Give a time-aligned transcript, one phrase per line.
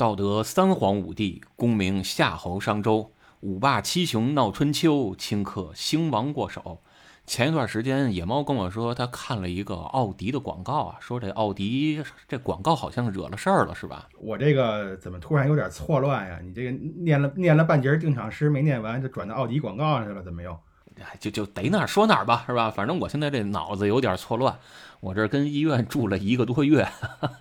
[0.00, 6.80] 道德三皇五帝，功名夏侯商周，五霸七雄闹春秋，顷刻兴亡过手。
[7.26, 14.08] 前一段时间，野猫跟我说，他看了一个奥迪的广告啊，说这奥迪这广告好像惹了事儿了，是吧？
[14.18, 16.40] 我这个怎么突然有点错乱呀？
[16.42, 20.58] 你这个念了念了半截定场诗没念完，就转到奥迪广告上去了，怎么又？
[21.18, 22.70] 就就逮哪儿说哪儿吧，是吧？
[22.70, 24.56] 反正我现在这脑子有点错乱，
[25.00, 26.88] 我这跟医院住了一个多月，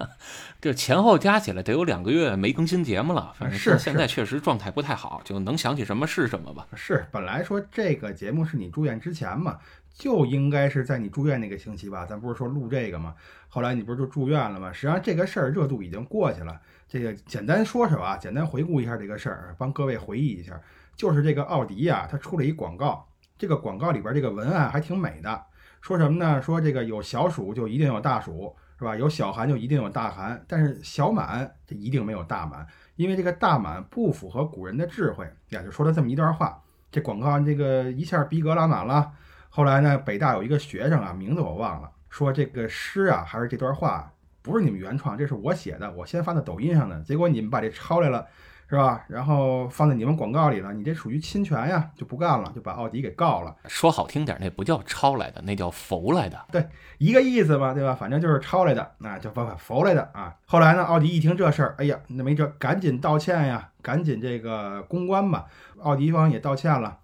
[0.62, 3.34] 这前后加起来得有两个月没更新节目了。
[3.38, 6.68] 反正是现在确实状态不太好，就能想起什么是什么吧。
[6.76, 9.58] 是，本来说这个节目是你住院之前嘛，
[9.94, 12.06] 就应该是在你住院那个星期吧？
[12.06, 13.14] 咱不是说录这个嘛？
[13.50, 14.72] 后来你不是就住院了吗？
[14.72, 16.60] 实际上这个事儿热度已经过去了。
[16.88, 20.60] 这个简单说说啊，简单回顾一下这个事儿，帮各位回忆一下，
[20.96, 23.06] 就是这个奥迪呀，它出了一广告。
[23.40, 25.44] 这个广告里边这个文案还挺美的，
[25.80, 26.42] 说什么呢？
[26.42, 28.98] 说这个有小暑就一定有大暑，是吧？
[28.98, 35.64] 有小寒就一定有大寒，但是小满这一定没有大满，因为这个大满不符合古人的智慧呀。
[35.64, 39.10] 就说了这么一段话，这广告这个一下逼格拉满了。
[39.48, 44.12] 后来呢，北大有一个学生啊，名字我忘了，说这个诗啊还是这段话
[44.42, 48.28] 不是你们原创，这是我写的，我先发到抖音上的，结果你们把这抄来了。
[48.70, 49.04] 是吧？
[49.08, 53.56] 然后放在你们广告里了，你这属于侵权呀，就不干了，就把奥迪给告了。
[53.66, 56.40] 说好听点，那不叫抄来的，那叫佛来的。
[56.52, 56.64] 对，
[57.00, 57.96] 一个意思嘛，对吧？
[57.96, 60.36] 反正就是抄来的，那就不不缝来的啊。
[60.46, 65.48] 后来呢，奥迪一听这事儿，哎呀，那没辙，赶紧道歉呀，赶紧这个公关吧。
[65.82, 66.99] 奥迪方也道歉了，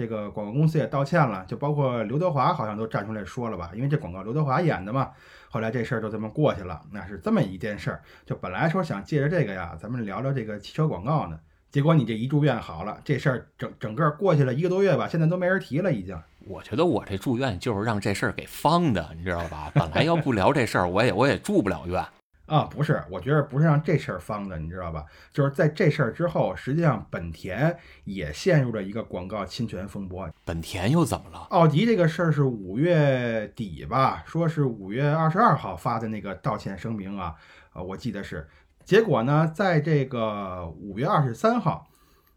[0.00, 5.10] 这个广告公司也道歉了，就包括刘德华好像都站出来说了吧，因为这广告刘德华演的嘛。
[5.50, 8.00] 后来这事儿就这么过去了，那是这么一件事儿。
[8.24, 11.38] 就本来说想借着这个呀，咱们聊聊这个汽车广告呢。
[11.70, 16.18] 结果你这一住院好了，这事儿整整个过去了一个多月吧，现在都没人提了，已经。
[16.46, 19.70] 我觉得我这住院就是让这事儿给方的，你知道吧？
[19.74, 22.02] 本来要不聊这事儿，我也我也住不了院。
[22.50, 25.04] 啊，不是，我觉得不是让这事儿方的，你知道吧？
[25.30, 30.28] 就是在这事儿之后，实际上本田也陷入了一个广告侵权风波。
[30.44, 31.38] 本田又怎么了？
[31.50, 37.36] 奥迪这个事儿是五月底吧，说是五月二十二号发的那个道歉声明啊，
[37.72, 38.48] 呃，我记得是。
[38.84, 41.86] 结果呢，在这个五月二十三号，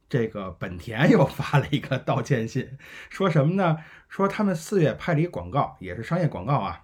[0.07, 2.77] 这个本田又发了一个道歉信，
[3.09, 3.77] 说什么呢？
[4.07, 6.82] 说他们四月拍了一广告，也是商业广告啊。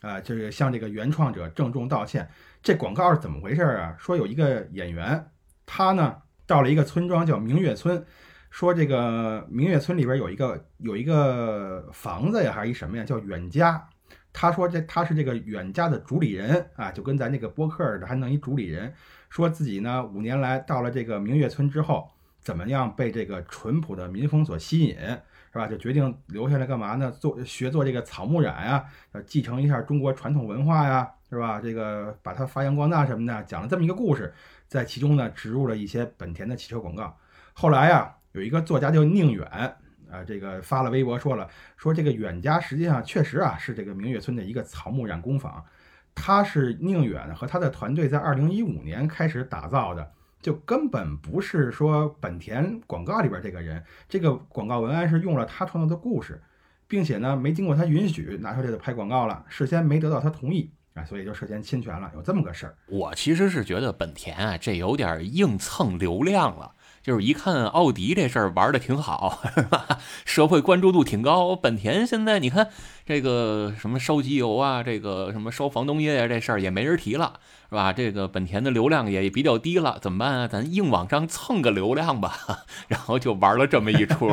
[0.00, 2.28] 啊，就是向这个原创者郑重道歉。
[2.62, 3.96] 这广告是怎么回事啊？
[3.98, 5.30] 说有一个演员，
[5.66, 6.16] 他呢
[6.46, 8.04] 到了一个村庄叫明月村，
[8.50, 13.04] 说这个明月村里边有一个有一个房子呀，还是一什么呀？
[13.04, 13.88] 叫远家。
[14.32, 18.94] 他说这他是这个远家的主理人啊，就跟咱这个播客的，还弄一主理人。
[19.30, 22.08] 说自己呢五年来到了这个明月村之后，
[22.40, 24.96] 怎么样被这个淳朴的民风所吸引。
[25.58, 25.66] 是吧？
[25.66, 27.10] 就决定留下来干嘛呢？
[27.10, 28.84] 做学做这个草木染呀，
[29.26, 31.60] 继承一下中国传统文化呀，是吧？
[31.60, 34.32] 这个把它发扬光大什么的，讲了这么一个故事，
[34.68, 37.12] 在其中呢植入了一些本田的汽车广告。
[37.54, 39.44] 后来呀，有一个作家叫宁远，
[40.08, 45.64] 啊，这个发了微博说了，说这个远家实际上确实啊是这个明月村的一个草木染工坊，
[46.14, 50.08] 他是宁远和他的团队在二零一五年开始打造的。
[50.40, 56.40] 就根本不是说本田广告里边这个人，这个广告文案是用了他创作的故事，
[56.86, 62.74] 并且呢没经过他允许拿出来就拍广告了，事先没得到他同意啊，所以就涉嫌侵权了，有这么个事儿。
[62.86, 66.72] 我其实是觉得本田啊，这有点硬蹭流量了。
[67.08, 69.98] 就是一看奥迪这事儿玩的挺好，是吧？
[70.26, 71.56] 社会关注度挺高。
[71.56, 72.68] 本田现在你看
[73.06, 77.94] 这个什么烧机油啊，这个什么烧防冻液啊，这事儿也没人提了，是吧？
[77.94, 80.46] 这个本田的流量也比较低了，怎么办啊？
[80.46, 82.36] 咱硬往上蹭个流量吧，
[82.88, 84.30] 然后就玩了这么一出。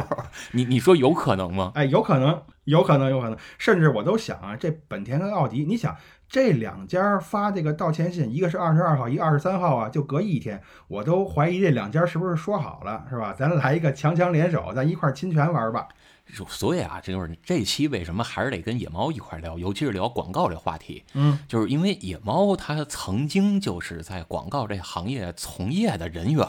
[0.52, 1.72] 你你说有可能吗？
[1.76, 3.38] 哎，有可能，有可能，有可能。
[3.58, 5.96] 甚至我都想啊，这本田跟奥迪，你想。
[6.28, 13.34] 这两家发这个道歉信，一个是二十二号，一个二十三号啊，就隔一天，我都怀疑这两家是不是说好了，是吧？
[13.38, 15.88] 咱来一个强强联手，咱一块侵权玩吧。
[16.48, 21.04] 所以啊，这就是这期为什么还是得跟野猫一块聊，尤其是聊广告这话题。
[21.14, 26.46] 嗯，就是因为野猫他曾经就是在广告这行业从业的人员。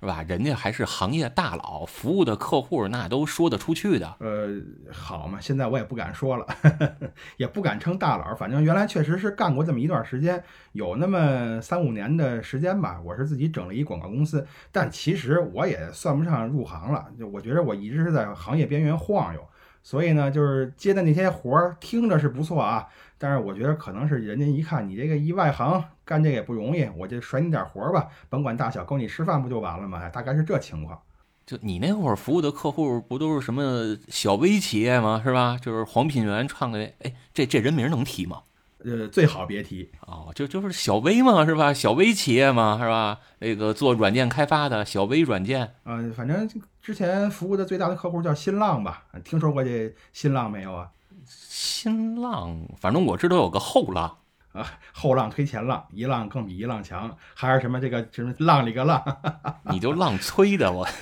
[0.00, 0.22] 是吧？
[0.28, 4.16] 人家还是行业大佬，服务的客户那都说得出去的。
[4.20, 4.48] 呃，
[4.92, 6.46] 好嘛，现在我也不敢说了，
[7.38, 8.34] 也不敢称大佬。
[8.34, 13.00] 反正原来确实是干过这么一段时间，有那么三五年的时间吧。
[13.04, 17.06] 我是自己整了一广告公司，但其实我也算不上入行了。
[17.18, 19.40] 就我觉得我一直是在行业边缘晃悠。
[19.82, 22.84] 所以呢，就是接的那些活儿听着是不错啊，
[23.18, 30.08] 但是我觉得可能是人家一看你这个一外行干这个也不容易，我就甩你点活儿吧，甭管大小，够你吃饭不就完了吗？
[30.10, 31.00] 大概是这情况。
[31.46, 35.20] 就你那会儿服务的客户不都是什么小微企业吗？
[35.24, 35.56] 是吧？
[35.60, 38.42] 就是黄品源创的，哎，这这人名能提吗？
[38.84, 39.90] 呃，最好别提。
[40.06, 41.72] 哦，就就是小微嘛，是吧？
[41.72, 43.18] 小微企业嘛，是吧？
[43.38, 46.48] 那个做软件开发的小微软件，呃，反正
[46.82, 49.04] 之前服务的最大的客户叫新浪吧？
[49.24, 50.90] 听说过这新浪没有啊？
[51.26, 54.18] 新浪，反正我知道有个后浪
[54.52, 59.02] 啊，后浪推前浪，一浪更比一浪强，还是什么这个什么浪里个浪？
[59.70, 60.86] 你就浪催的我。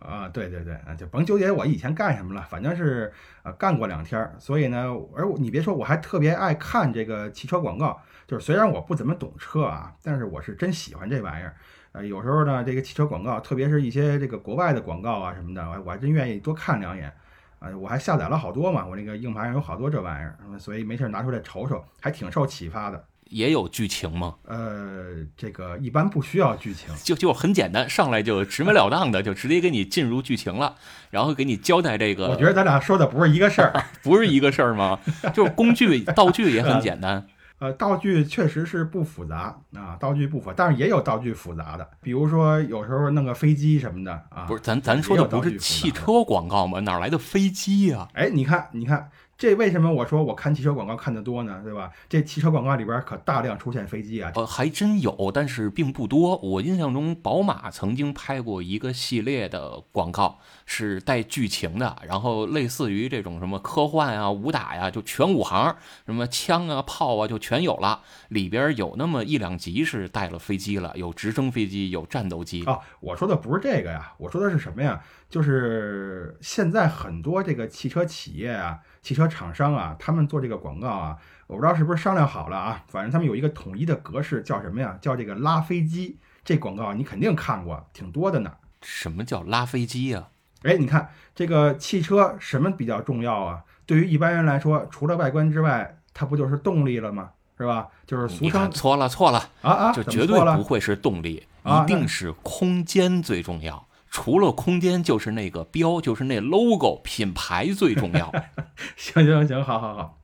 [0.00, 3.12] 啊，对对对，啊，就甭纠结我以前干什么了，反正是
[3.44, 11.54] 呃干过两天儿，所以呢，而你别说，我还特别爱看这个汽车广告，就是虽然我不怎么懂车啊，但是我是真喜欢这玩意儿。
[11.92, 17.12] 呃，有时候呢，这个汽车广告，特别是一些这个国外的广告啊什么的，我我还真愿意多看两眼。
[17.62, 23.04] 啊，我还下载了好多嘛，我那个硬盘上有好多这玩意儿，所以没事拿出来瞅瞅，还挺受启发的。
[23.26, 24.34] 也有剧情吗？
[24.44, 30.74] 呃，这个一般不需要剧情，就就很简单，上来就直截了当的就直接给你进入剧情了，
[31.08, 32.28] 然后给你交代这个。
[32.28, 34.98] 我觉得咱俩说的不是一个事儿， 不是一个事儿吗？
[35.32, 37.24] 就是工具道具也很简单。
[37.62, 44.46] 呃，道具确实是不复杂啊，道具不复杂，但是也有道具复杂的，比如说有时候弄个飞机什么的啊。
[44.48, 46.80] 不是，咱咱说的不是汽车广告吗？
[46.80, 48.08] 哪来的飞机呀？
[48.14, 49.08] 哎，你看，你看。
[49.42, 51.60] 这为什么我说我看汽车广告看得多呢？
[51.64, 51.90] 对吧？
[52.08, 54.30] 这汽车广告里边可大量出现飞机啊！
[54.36, 56.36] 呃，还真有，但是并不多。
[56.36, 65.74] 我印象中，宝马曾经拍过一个系列的广告，是带剧情的，然后类似于这种什么科幻啊、武打呀，就全五行，
[66.06, 68.02] 什么枪啊、炮啊，就全有了。
[68.28, 72.78] 里边有那么一两集是带了飞机了，有直升飞机，有战斗机啊。
[73.00, 75.02] 我说的不是这个呀，我说的是什么呀？
[75.32, 78.78] 就是现在很多这个汽车企业啊。
[79.00, 81.16] 汽车厂商啊，他们做这个广告啊，
[81.48, 84.96] 我不知道是不是商量好了啊，反正他们有一个统一的格式，叫什么呀？
[85.00, 86.18] 叫这个拉飞机。
[86.44, 88.52] 这广告你肯定看过，挺多的呢。
[88.80, 90.28] 什么叫拉飞机呀？
[90.62, 93.64] 哎，你看这个汽车什么比较重要啊？
[93.86, 97.30] 对于一般人来说，除了外观之外，它不就是动力了吗？
[97.58, 97.88] 是吧？
[98.06, 99.92] 就是俗称错了错了啊啊！
[99.92, 103.84] 就绝对不会是动力，一定是空间最重要。
[104.12, 108.30] 除了空间，就是那个标，就是那 logo 品牌最重要。
[108.94, 110.20] 行行行，好好好。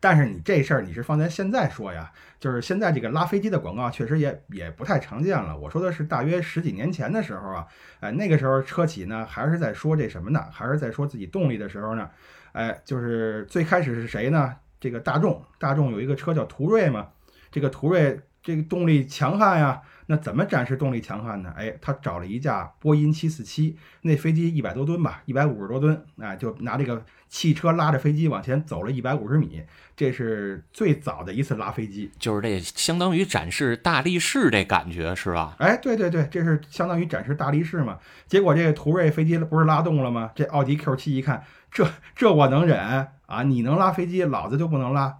[0.00, 2.10] 但是你这事儿你是放在现在说呀，
[2.40, 5.54] 就是现在这个拉飞机的广告确实也也不太常见了。
[5.56, 7.66] 我说的是大约十几年前的时候啊，
[8.00, 10.42] 哎，那个时候车企呢还是在说这什么呢？
[10.50, 12.08] 还是在说自己动力的时候呢？
[12.52, 14.56] 哎，就是最开始是谁呢？
[14.80, 17.08] 这个大众，大众有一个车叫途锐嘛，
[17.50, 19.82] 这个途锐这个动力强悍呀。
[20.06, 21.52] 那怎么展示动力强悍呢？
[21.56, 29.62] 哎，他找了一架波音七四七，那飞机一百多吨吧，一百五十多吨，哎，就拿这个汽车拉着飞机往前走了一百五十米，
[29.96, 35.54] 这是最早的一次拉飞机，就是这相当于展示大力士这感觉是吧？
[35.58, 37.98] 哎，对对对，这是相当于展示大力士嘛。
[38.26, 40.30] 结果这个途锐飞机不是拉动了吗？
[40.34, 43.42] 这奥迪 Q 七一看，这这我能忍啊？
[43.44, 45.16] 你能拉飞机，老子就不能拉。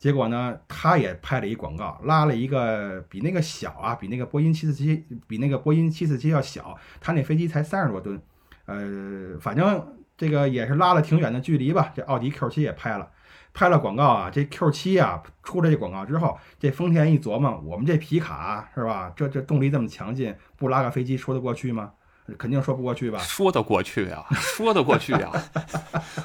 [0.00, 6.74] 结果呢，他也拍了一广告，拉了一个比那个小啊，比那个波音七四七，比那个波音七四七要小。
[7.02, 8.18] 他那飞机才三十多吨，
[8.64, 9.86] 呃，反正
[10.16, 11.92] 这个也是拉了挺远的距离吧。
[11.94, 13.10] 这奥迪 Q 七也拍了，
[13.52, 14.30] 拍了广告啊。
[14.30, 19.12] 这 Q 七啊出了这广告之后，这丰田一琢磨，我们这皮卡是吧？
[19.14, 21.92] 这这动力这么强劲，不拉个飞机说得过去吗？
[22.38, 23.18] 肯定说不过去吧？
[23.18, 25.30] 说得过去啊， 说得过去啊。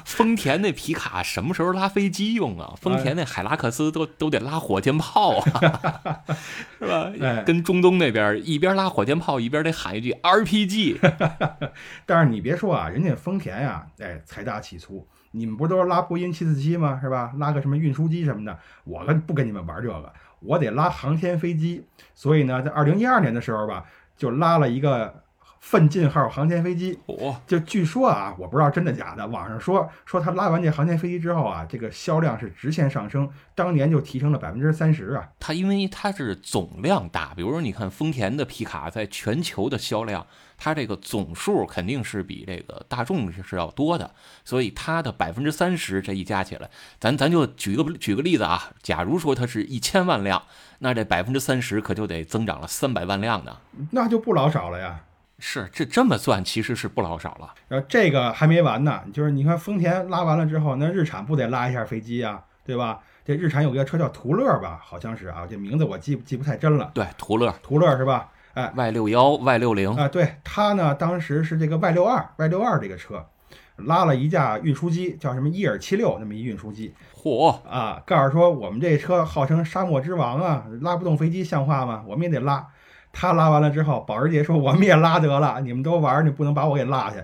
[0.04, 2.74] 丰田那皮卡什么时候拉飞机用啊？
[2.80, 6.22] 丰田那海拉克斯都都得拉火箭炮啊，
[6.78, 7.12] 是吧？
[7.44, 10.98] 跟中东那边一边拉火箭炮，一边得喊一句 RPG。
[12.04, 15.06] 但是你别说啊，人家丰田呀，哎，财大气粗。
[15.32, 16.98] 你们不都是拉波音七四七吗？
[17.02, 17.32] 是吧？
[17.38, 21.84] 拉个什么运输机什么的，我跟不跟你们玩这个，我得拉航天飞机。
[22.14, 23.84] 所以呢，在二零一二年的时候吧，
[24.16, 25.25] 就拉了一个。
[25.66, 26.96] 奋进号航天飞机，
[27.44, 29.26] 就据说啊，我不知道真的假的。
[29.26, 35.28] 网上说说他拉完这航天飞机之后啊，这个销量是直线上升，当年就提升了百分之三十啊。
[35.40, 40.24] 它因为它是总量大，比如说你看丰田的皮卡在全球的销量，
[40.56, 44.08] 它这个总数肯定是比这个大众是要多的，
[44.44, 46.70] 所以它的百分之三十这一加起来，
[47.00, 50.40] 咱咱就举个举个例子啊，假如说它是一千万辆，
[50.78, 53.56] 那这百分之三十可就得增长了三百万辆呢，
[53.90, 55.00] 那就不老少了呀。
[55.38, 57.52] 是，这这么算其实是不老少了。
[57.68, 63.00] 然后这个还没完呢，就是你看丰田拉完了之后，那日产不得拉一下飞机啊，对吧？
[63.24, 66.90] 这日产有个车叫途乐吧，好像是啊，这名字我记记不太真了。
[66.94, 68.28] 对，途乐，途乐是吧？
[68.54, 73.26] 哎，Y 六幺、Y 六零啊，对，它呢当时是这个 Y 六二、Y 六二这个车，
[73.76, 76.94] 拉了一架运输机，叫什么伊尔七六那么一运输机。
[77.14, 78.00] 嚯啊！
[78.06, 82.02] 告诉说我们这车号称沙漠之王啊，拉不动飞机像话吗？
[82.06, 82.66] 我们也得拉。
[83.18, 87.16] 他拉完了之后，保时捷说：“我们也拉得了，你们都玩，你不能把我给落下。”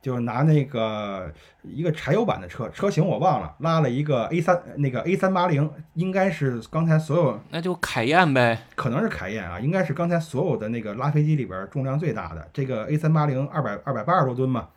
[0.00, 1.30] 就拿那个
[1.62, 8.58] 一个柴油版的车，车型我忘了，拉了一个 A 三那个 A 三八零，应该是刚才所有那就凯宴呗。
[8.74, 12.48] 可能是凯宴啊，应该是刚才所有的那个拉飞机里边重量最大的。
[12.50, 14.68] 这个 A 三八零二百二百八十多吨嘛，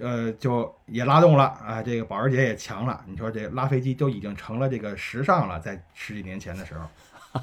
[0.00, 1.80] 呃，就也拉动了啊。
[1.80, 7.42] 这个保时捷也强了，你说这拉飞机都已经成了这个时尚了，在十几年前的时候。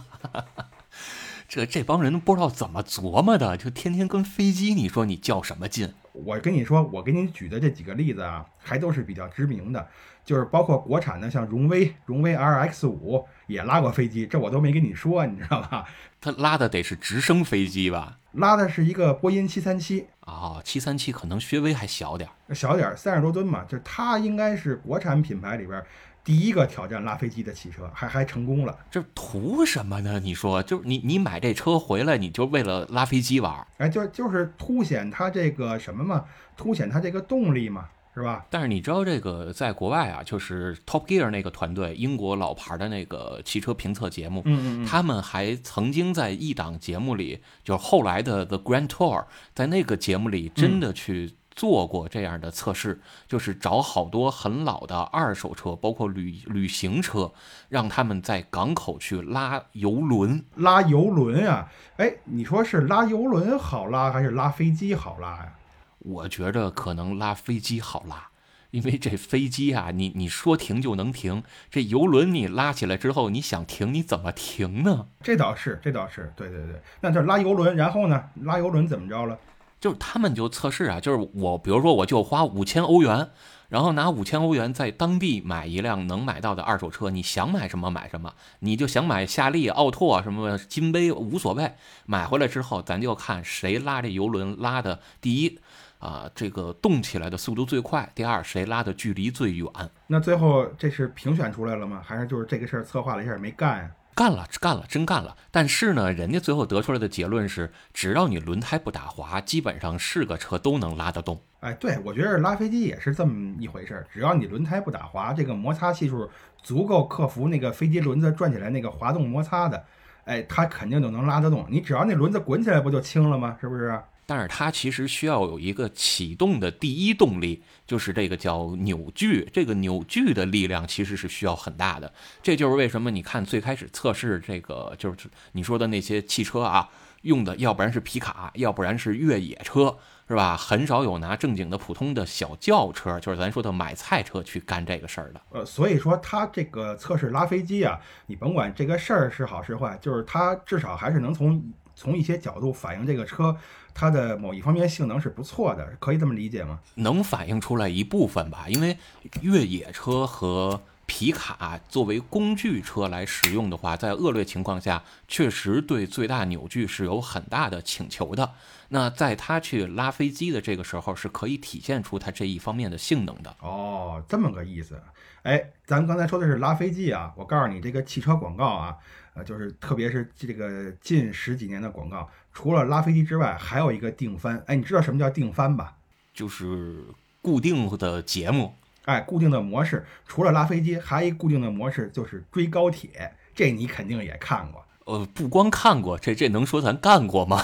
[1.47, 5.93] 这这帮人不知道怎么琢磨的，就天天跟飞机，你说你较什么劲？
[6.11, 9.87] 我跟你说，我给你举的这几个例子啊，还都是比较知名的，
[10.23, 15.85] 就是包括国产的，像荣威，荣威 RX 五也拉过飞机，这我都没跟你说，你知道吧？
[16.21, 18.17] 他拉的得是直升飞机吧？
[18.31, 25.83] 拉的是一个波音七三七啊，七三七可能稍微还小点儿，小点儿，三十多吨嘛，就是它应该是国产品牌里边。
[26.25, 30.19] 第一个挑战拉飞机的汽车，还还成功了，这图什么呢？
[30.19, 33.65] 你说，就是你你买这车回来，你就为了拉飞机玩？
[33.77, 36.25] 哎，就就是凸显它这个什么嘛，
[36.57, 38.43] 凸显它这个动力嘛，是吧？
[38.49, 51.35] 但是你知道这个在国外啊，就是 Top Gear 那个团队，英国老牌的那个汽车评测节目，嗯嗯，他们还曾经在一档节目里，就是后来的 The Grand Tour，在那个节目里真的去。
[51.55, 57.31] 做过这样的测试，就是找好多很老的二手车，包括旅旅行车，
[57.69, 60.43] 让他们在港口去拉游轮。
[60.55, 61.71] 拉游轮啊？
[61.97, 65.53] 哎，你说是拉游轮好拉，还是拉飞机好拉呀？
[65.99, 68.27] 我觉得可能拉飞机好拉，
[68.71, 75.07] 因为这飞机啊，你你说停就能停，这游轮你拉起来之后，你想停你怎么停呢？
[75.23, 76.81] 这倒是，这倒是，对对对。
[76.99, 78.21] 那这拉游轮，然后呢？
[78.41, 79.39] 拉游轮怎么着了？
[79.85, 83.29] 就是他们就测试啊，就是我，比如说我就花五千欧元，
[83.69, 91.75] 然后拿五千欧元在当地买一辆能买到的二手车，你想买什么买什么，你就想买夏利、奥拓什么金杯无所谓，
[92.07, 95.59] 买回来之后咱就看谁拉这游轮拉的第一，
[95.99, 99.67] 啊，这个动起来的速度最快，第二谁拉的距离最远。
[100.07, 102.01] 那最后这是评选出来了吗？
[102.03, 103.93] 还是就是这个事儿策划了一下没干？
[104.15, 105.35] 干了，干了，真干了。
[105.51, 111.41] 但是呢，人家最后得出来的结论是，只要你轮胎不打滑，基本上是个车都能拉得动。
[111.59, 114.07] 哎，对，我觉得拉飞机也是这么一回事儿。
[114.09, 116.29] 只要你轮胎不打滑，这个摩擦系数
[116.63, 119.83] 足够克服那个飞机轮子转起来那个滑动摩擦的，
[120.23, 121.65] 哎，它肯定就能拉得动。
[121.69, 123.57] 你只要那轮子滚起来，不就轻了吗？
[123.59, 123.99] 是不是？
[124.25, 129.47] 但是它其实需要有一个启动的第一动力，就是这个叫扭矩。
[129.53, 132.11] 这个扭矩的力量其实是需要很大的。
[132.41, 136.89] 这就是为什么你看最开始测试这个，就是你说的那些汽车啊，
[137.21, 139.95] 用的要不然是皮卡，要不然是越野车，
[140.27, 140.57] 是吧？
[140.57, 145.41] 很少有拿正经的普通的小轿车，就是咱说的买菜车去干这个事儿的。
[145.51, 151.63] 呃，所以说它这个测试拉飞机啊，你甭管这个事儿是好是坏，就是它至少还是能从
[151.93, 153.55] 从一些角度反映这个车。
[153.95, 156.81] 它的某一方面性能是不错的，可以这么理解吗？
[156.95, 158.97] 能反映出来一部分吧，因为
[159.41, 168.51] 越野车和皮卡作为工具车来使用的话，在恶劣情况下，确实对最大扭矩是有很大的请求的。
[168.89, 173.55] 那在它去拉飞机的这个时候，是可以体现出它这一方面的性能的。
[173.61, 175.01] 哦，这么个意思。
[175.43, 178.97] 哎，咱刚才说的是拉飞机啊，我告诉你，这个汽车广告啊。
[179.35, 182.25] 呃，就是特别是这个近十几年的广告，
[182.55, 184.63] 除了拉飞机之外，还有一个定番。
[184.65, 185.93] 哎，你知道什么叫定番吧？
[186.33, 187.03] 就是
[187.41, 190.05] 固定的节目，哎，固定的模式。
[190.25, 193.33] 除了拉飞机，还一固定的模式就是追高铁。
[193.53, 194.83] 这你肯定也看过。
[195.03, 197.61] 呃，不光看过，这这能说咱干过吗？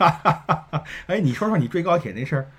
[1.06, 2.50] 哎，你说说你追高铁那事儿。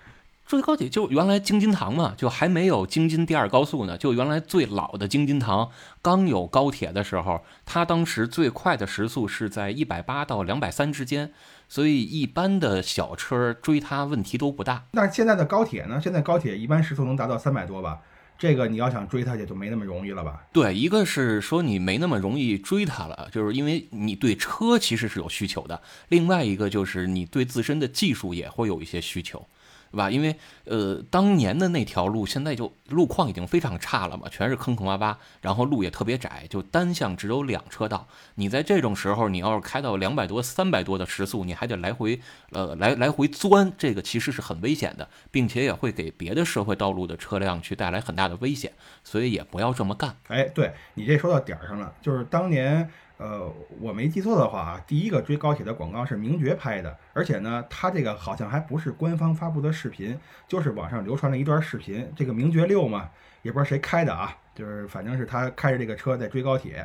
[0.51, 3.98] 追高铁就原来京津塘嘛，就还没有京津第二高速呢。
[3.98, 11.31] 就原来最老的京津塘刚有高铁的时候，它当时最快的时速是在一百八到两百三之间，
[11.70, 14.84] 所以一般的小车追它问题都不大。
[14.91, 16.01] 那现在的高铁呢？
[16.03, 18.00] 现在高铁一般时速能达到三百多吧？
[18.38, 20.43] 这个你要想追它也就没那么容易了吧？
[20.51, 25.79] 对，一个是说你没那么容易追它了，就是因为你对车其实是有需求的；
[26.10, 29.48] 另外一个就是你对自身的技术也会有一些需求。
[29.91, 30.10] 对吧？
[30.10, 38.07] 因为呃，当年的那条路现在就路况已经非常差了嘛，全是坑坑洼洼，然后路也特别窄，就单向只有两车道。
[38.36, 42.19] 你在这种时候，你要是开到两百多、三百多的时速，你还得来回
[42.51, 48.71] 呃来来回钻，这个其实是很危险的，并且也会给别的社会道路的车辆去带来很大的危险，
[49.03, 50.15] 所以也不要这么干。
[50.27, 52.89] 哎，对你这说到点儿上了，就是当年。
[53.21, 62.11] 呃，我没记错的话啊，第一个追高铁的广告是名爵拍的，而且呢，他这个好像还不是官方发布的视频，就是网上流传了一段视频。
[62.15, 63.11] 这个名爵六嘛，
[63.43, 66.83] 也不知道谁开的啊，就是反正是他开着这个车在追高铁，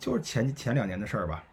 [0.00, 1.44] 就是前前两年的事儿吧。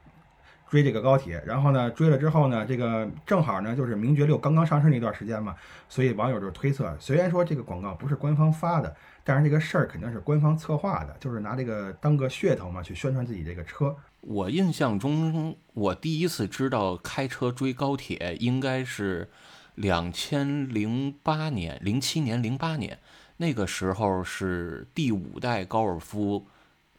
[0.70, 5.56] 追这个高铁，然后呢追了之后呢，这个正好呢就是名爵六刚刚上市那段时间嘛，
[5.88, 8.94] 所以网友就推测，虽然说这个广告不是官方发的，
[9.28, 13.94] 但是这个事儿肯定是官方策划的，就是拿这个当个噱头嘛，去宣传自己这个车。
[14.22, 19.30] 我印象中，我第一次知道开车追高铁应该是
[19.76, 22.98] 两千零八年、零七年、零八年，
[23.36, 26.48] 那个时候是第五代高尔夫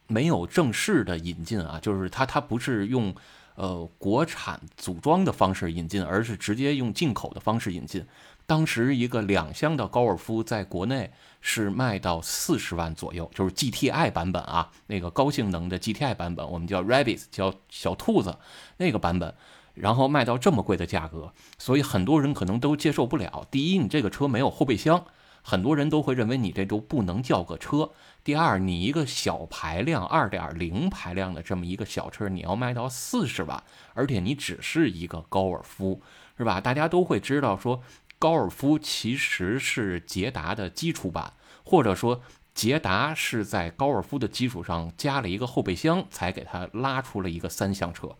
[0.06, 3.14] 没有正式的引进啊，就是它它不是用
[3.54, 8.04] 呃国产组装的方式引进，而是直接用进口的方式引进。
[8.48, 11.12] 当时一个两厢的高尔夫在国内
[11.42, 18.38] 是卖到四十万左右，就是 GTI 版本啊，那个高性能的 GTI 版本，我们叫 Rabbit，叫小兔子
[18.78, 19.34] 那个版本，
[19.74, 23.46] 然后卖到这么贵的价格，所以很多人可能都接受不了。
[23.50, 25.04] 第一，你这个车没有后备箱，
[25.42, 27.90] 很多人都会认为你这都不能叫个车。
[28.24, 33.62] 第二，你一个小排量二点零排量的这么一个小车，你要卖到四十万，
[33.92, 36.00] 而且你只是一个高尔夫，
[36.38, 36.62] 是吧？
[36.62, 37.82] 大家都会知道说。
[38.18, 41.32] 高尔夫其实是捷达的基础版，
[41.64, 42.20] 或者说
[42.52, 48.16] 捷达是在高尔夫的基础上加了一个后备箱，才给它拉出了一个三厢车。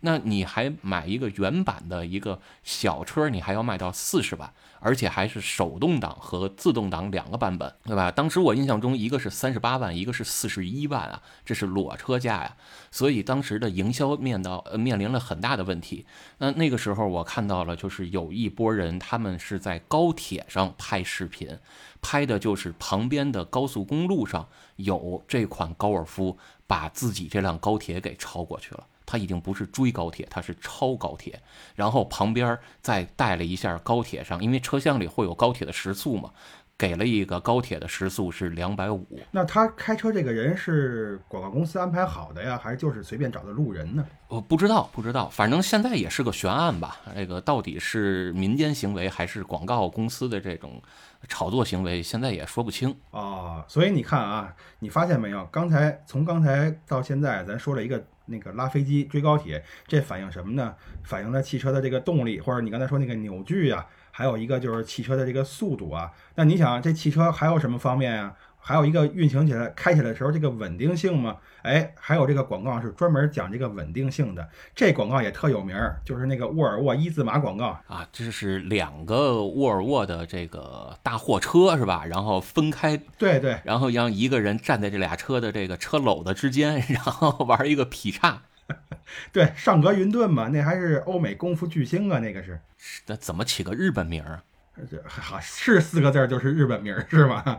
[0.00, 8.10] 那你还买一个原版的一个小车，你还要卖到四十万，而且还是手动挡和自动挡两个版本，对吧？
[8.10, 12.56] 当时我印象中，一个是三十八万，一个是四十一万啊，这是裸车价呀。
[12.90, 16.06] 所以当时的营销面到呃面临了很大的问题。
[16.38, 21.58] 那那个时候我看到了，就是有一波人，他们是在高铁上拍视频，
[22.00, 28.86] 拍的就是旁边的高速公路上有这款高尔夫，把自己这辆高铁给超过去了。
[29.10, 31.36] 它已经不是追高铁，它是超高铁，
[31.74, 36.30] 然后旁边再带了一下高铁上，因为车厢里会有高铁的时速嘛，
[36.78, 39.04] 给了一个高铁的时速是两百五。
[39.32, 44.06] 那他开车这个人是广告公司安排好的呀，还是就是随便找的路人呢？
[44.28, 47.00] 我不知道，不知道，反正现在也是个悬案吧。
[47.16, 50.80] 这个到底是民间行为还是广告公司的这种
[51.26, 53.64] 炒作行为，现在也说不清啊。
[53.66, 55.44] 所以你看啊，你发现没有？
[55.46, 58.00] 刚才从刚才到现在，咱说了一个。
[58.30, 60.74] 那个拉飞机追高铁，这反映什么呢？
[61.04, 66.10] 反映了汽车的这个动力，或者你刚才说那个扭矩啊，还有一个就是汽车的这个速度啊。
[66.36, 68.34] 那你想，这汽车还有什么方面呀？
[68.60, 82.04] 还有一个运行起来、开起来的时候这个稳定性嘛，哎，还有这个广告是专门讲这个稳定性的，这广告也特有名儿，就是那个沃尔沃一字马广告啊，这是两个沃尔沃的这个大货车是吧？
[82.04, 88.42] 然后分开，对对，然后让一个人站在这俩车的这个车篓子之间， 然后玩一个劈叉，
[89.32, 92.60] 对，上格云顿嘛，那还是欧美功夫巨星啊，那个是，
[93.06, 94.42] 那怎么起个日本名儿？
[94.88, 97.58] 这好是四个字儿，就是日本名儿是吗？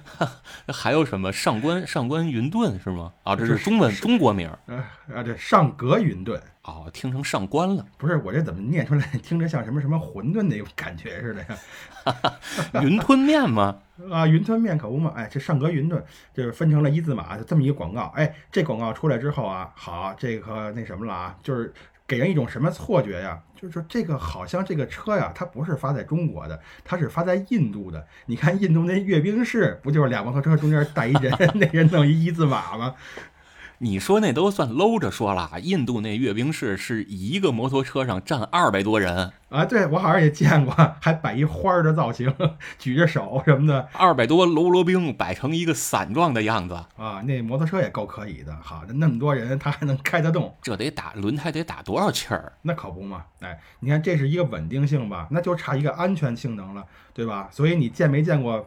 [0.72, 3.12] 还有什么上官上官云顿是吗？
[3.24, 4.58] 啊，这是中文中国名儿。
[5.14, 6.40] 啊，这上格云顿。
[6.62, 7.84] 哦，听成上官了。
[7.98, 12.80] 不是我这怎么念出来，听着像什么什么馄饨那种感觉似的呀？
[12.82, 13.76] 云吞面吗？
[14.10, 15.12] 啊，云吞面可不嘛。
[15.14, 18.12] 哎，这上格云顿就是分成了一字马，就这么一个广告。
[18.16, 21.74] 哎，这广告出来之后啊，好，这个那什么了啊，就是。
[22.06, 23.42] 给人一种什么错觉呀？
[23.54, 28.06] 就是说这个好像这个车呀，它不是发在中国的，它是发在印度的。
[28.26, 32.94] 你看印度那阅兵式，不就是俩摩托车中间带一人， 那人弄一一字马吗？
[33.78, 39.66] 你说那都算搂着说了，印度那阅兵式是一个摩托车上站二百多人啊！
[39.66, 42.34] 对我好像也见过，还摆一花儿的造型，
[42.78, 47.20] 举着手什么的，二百多喽啰兵摆成一个伞状的样子啊！
[47.26, 52.54] 那摩托车也够可以的，好，那么多人他还能开得动，这得打轮胎得打多少气儿？
[52.62, 53.24] 那可不嘛！
[53.40, 57.48] 哎，你看这是一个稳定性吧，那就差一个安全性能了，对吧？
[57.52, 58.66] 所以你见没见过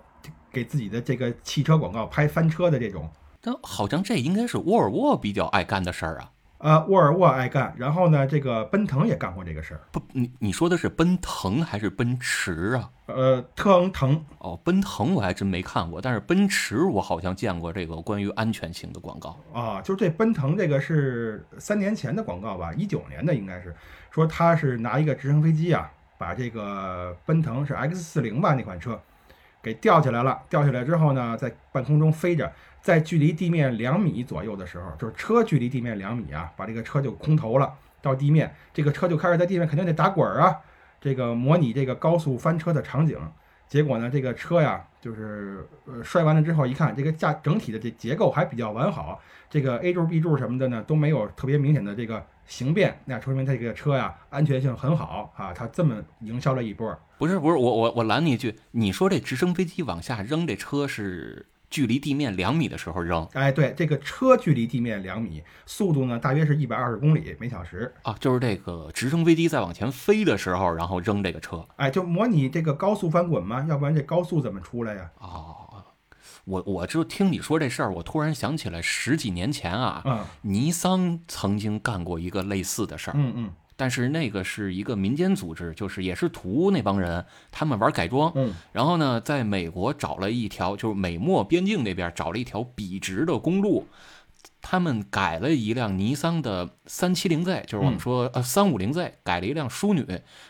[0.52, 3.10] 给自己的这个汽车广告拍翻车的这种？
[3.50, 6.30] 但好像这应该是沃尔沃比较爱干的事儿啊。
[6.60, 9.82] 呃，沃尔沃爱干，然后呢，这个奔腾也干过这个事儿。
[9.92, 12.92] 不，你你说的是奔腾还是奔驰啊？
[13.08, 14.24] 呃，特腾。
[14.38, 19.82] 哦，奔腾我还真没看过，但是奔驰我好像见过这个关于安全性的广告啊。
[19.82, 22.72] 就这奔腾这个是三年前的广告吧？
[22.74, 23.76] 一九年的应该是，
[24.12, 29.02] 说他是拿一个直升飞机啊，把这个奔腾是 X 四零吧那款车
[29.64, 30.38] 给吊起来了。
[30.50, 32.52] 吊起来之后呢，在半空中飞着。
[32.82, 40.56] 在距离地面两米左右的时候，就是车距离地面两米啊，把这个车就空投了到地面，这个车就开始在地面肯定得打滚儿啊，
[41.02, 43.18] 这个模拟这个高速翻车的场景。
[43.68, 56.98] 结果呢，这个车呀，就是呃摔完了之后一看，这个架整体的这结构还比较完好，这个 A 柱、B 柱什么的呢都没有特别明显的这个形变，那说明它这个车呀安全性很好啊，它这么营销了一波。
[57.20, 61.46] 不是不是，我我我拦你一句，你说这直升飞机往下扔这车是？
[61.70, 67.94] 距离地面两米的时候扔哎，对，这个车距离地面两米，速度呢大约是一百二十公里每小时。
[68.04, 71.66] 啊，就是这个直升飞机在往前飞的时候，然后扔这个车。
[71.76, 75.12] 哎，就模拟这个高速翻滚嘛，要不然这高速怎么出来呀？
[75.20, 75.84] 哦，
[76.46, 83.14] 我我就听你说这事儿，我突然想起来十几年前啊，嗯尼桑曾经干过一个类似的事儿。
[83.16, 88.54] 嗯嗯但是那个是一个民间组织，就是也是土屋那帮人，他们玩改装，嗯。
[88.74, 93.88] 然后呢，在美国找了一条，就是美墨边境那边找了一条笔直的公路，
[94.62, 100.06] 他们改了一辆尼桑的三七零 Z，就是我们说、呃三五零 Z，改了一辆淑女，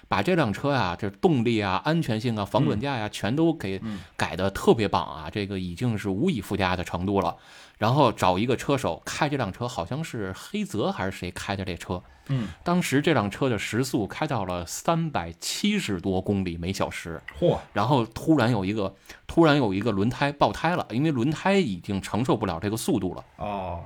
[0.10, 7.38] 把这辆车啊、这动力啊、安全性啊、防滚架呀、全都给嗯改的特别棒啊，这个已经是无以复加的程度了。
[7.78, 18.94] 然后找一个车手开这辆车，好像是黑泽还是谁开的这车，嗯，当时这辆车的时速开到了三百七十多公里每小时，嚯，然后突然有一个
[19.28, 23.24] 突然有一个轮胎爆胎了，因为轮胎已经承受不了这个速度了。
[23.38, 23.82] 哦，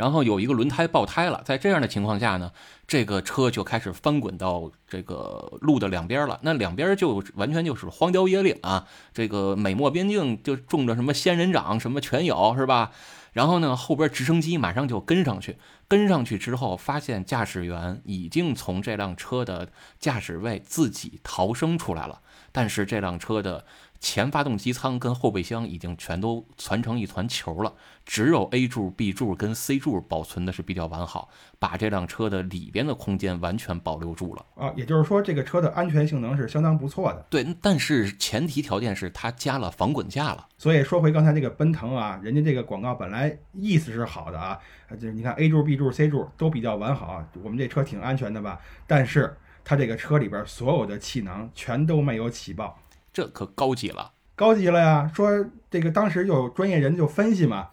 [0.00, 2.50] 然后有一个轮胎爆胎了，在这样的情况下呢，
[2.86, 6.40] 这个车就开始翻滚到这个路的两边了。
[6.42, 12.92] 那两边就完全就是荒郊野岭啊，这个美墨边境就种着什么仙人掌，什么全有，是吧？
[13.34, 23.66] 然后呢，后边直升机马上就跟上去，跟上去之后，发现驾驶员已经从这辆车的驾驶位自己逃生出来了，但是这辆车的
[24.00, 27.74] 前发动机舱跟后备箱已经全都攒成一团球了，
[28.06, 34.44] 只有 A 柱、B 柱跟 C 柱保存的是比较完好，把这辆车的里边的空间完全保留住了。
[34.54, 37.26] 啊，也就是说这个车的安全性能是相当不错的。
[37.28, 40.48] 对，但是前提条件是它加了防滚架了。
[40.56, 44.58] 所以说回刚才这个奔腾啊，人家这个广告本来意思是好的啊，
[44.88, 48.58] 呃就是你看 A 柱、B 柱、C 柱都比较完好啊，我们这车挺安全的吧？
[48.86, 52.79] 但是它这个车里边所有的气囊全都没有起爆，
[53.12, 54.12] 这可高级了。
[54.36, 55.10] 高级了呀！
[55.14, 57.68] 说这个当时有专业人就分析嘛，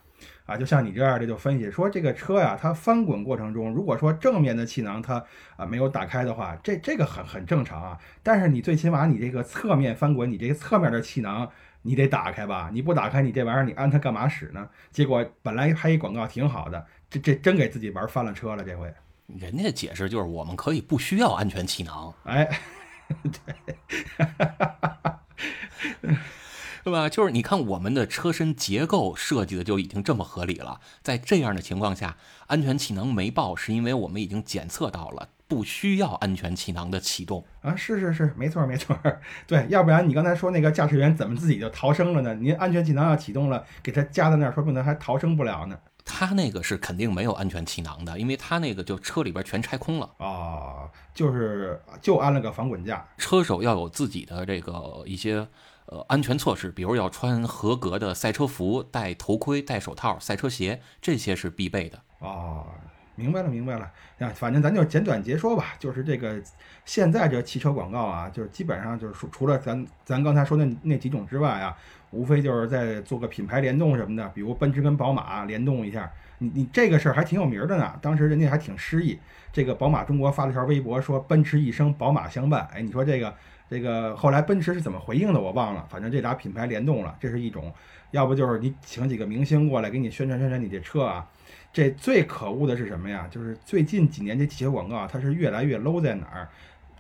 [0.45, 5.23] 啊，就像你这样的就分析说这个车呀，它翻滚过程中，如果说正面的气囊它
[5.55, 7.97] 啊没有打开的话，这这个很很正常啊。
[8.21, 11.49] 但是你最起码你这个侧面翻滚，你这个侧面的气囊
[11.83, 12.69] 你得打开吧？
[12.73, 14.67] 你不打开，你这玩意儿你安它干嘛使呢？
[14.91, 18.93] 结果本来拍一广告挺好的，这这真给自己玩翻了车了，这回。
[19.27, 22.59] 人家解释就是我们可以不需要安全气囊，哎，
[23.23, 23.75] 对
[26.91, 27.09] 吧？
[27.09, 32.15] 就是你看我们的车身结构设计的就已经这么合理了，在这样的情况下，
[32.47, 37.45] 安全气囊没爆，是因为我们已经检测到了不需要安全气囊的启动。
[37.61, 38.97] 啊，是是是，没错没错，
[39.45, 42.33] 对，要不然你刚才说那个驾驶员怎么自己就逃生了呢？
[42.35, 45.77] 您安全气囊要启动了，给他夹在那儿，说不定还逃生不了呢。
[46.07, 50.09] 他那个是肯定没有安全气囊的，因为他那个就车里边全拆空了。
[50.17, 53.05] 啊，就是就安了个防滚架。
[53.17, 55.45] 车手要有自己的这个一些
[55.87, 61.99] 呃安全措施，比如要穿合格的赛车服、戴头盔、戴手套、赛车鞋，这些是必备的。
[62.19, 62.65] 哦，
[63.15, 63.91] 明白了明白了。
[64.19, 66.41] 呀，反正咱就简短截说吧，就是这个
[66.85, 71.77] 现在这汽车广告啊，就是基本上就是说除了咱咱刚才说的那几种之外啊，
[72.11, 76.11] 无非就是在做个品牌联动什么的，比如奔驰跟宝马联动一下。
[76.39, 79.17] 你你这个事儿还挺有名儿的呢，当时人家还挺诗意。
[79.51, 82.67] 这个宝马中国发了条微博说奔驰一生，宝马相伴。
[82.71, 83.33] 哎，你说这个
[83.67, 87.73] 这个后来奔驰是怎么回应的我忘了，反正这俩品牌联动了，这是一种。
[88.11, 91.27] 要不就是你请几个明星过来给你宣传宣传你这车啊。
[91.73, 93.27] 这最可恶的是什么呀？
[93.31, 96.47] 就是最近几年这汽车广告啊，它是越来越 low 在哪儿？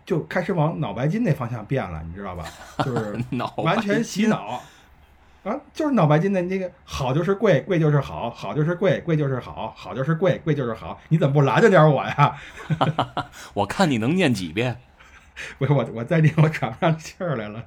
[0.03, 2.43] 就开始往脑白金那方向变了，你知道吧？
[2.83, 4.61] 就是 脑完全洗脑
[5.43, 5.55] 啊！
[5.73, 10.99] 就是脑白金的那个好就是贵，贵就是好，好就是贵，贵就是好，好就是贵，贵就是好。
[11.09, 12.35] 你怎么不拦着点我呀？
[13.55, 14.77] 我看你能念几遍。
[15.59, 17.63] 我我我再念我喘不上气儿来了。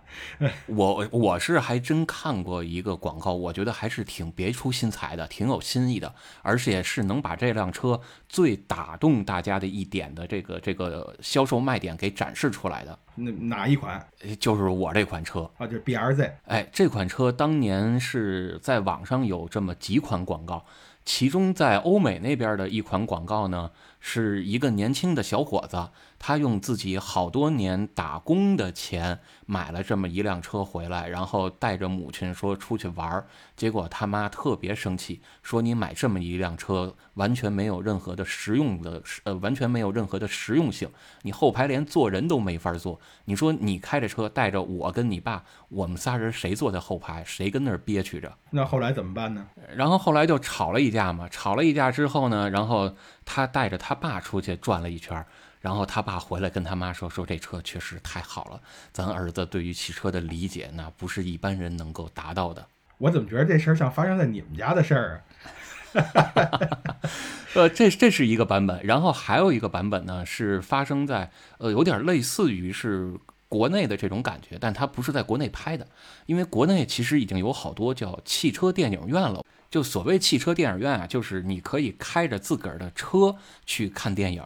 [0.66, 15.50] 我我是还真看过一个广告，我觉得还是挺别出心裁的，挺有新意的，而且是能把这辆车最打动大家的一点的这个这个销售卖点给展示出来的，那哪一款呃就是我这款车。
[15.58, 15.66] 啊？
[15.66, 20.64] 就是 BRZ 哎，这款车当年是在网上有这么几款广告，
[21.04, 40.88] 其中在欧美那边的一款广告呢，是一个年轻的小伙子，他用自己好多年打工的钱买了这么一辆车回来，然后带着母亲说出去玩儿，结果他妈特别生气，说你买这么一辆车完全没有任何的实用的，呃，完全没有任何的实用性，
[41.22, 42.98] 你后排连坐人都没法坐。
[43.26, 48.32] 你说你开着车带着我跟你爸，我们仨人谁坐在后排，谁跟那儿憋屈着？
[48.50, 49.46] 那后来怎么办呢？
[49.76, 55.26] 然后后来就吵了一架嘛，吵了一架之后呢，然后他带着他爸出去转了一圈儿，
[55.60, 58.60] 然后他爸回来跟他妈说，说这车确实太好了，
[58.92, 62.66] 咱儿子对于汽车的理解那不是一般人能够达到的。
[62.98, 65.22] 我怎么觉得这事儿像发生在你们家的事儿
[65.92, 66.60] 啊？
[67.54, 73.12] 呃，这这是一个版本，然后还有一个版本呢，是发生在呃，有点类似于是
[73.48, 75.86] 国内的这种感觉，但它不是在国内拍的，
[76.26, 79.44] 因为国内其实已经有好多叫汽车电影院了。
[79.70, 84.42] 就所谓汽车电影院啊，就是你可以开着自个儿的车去看电影。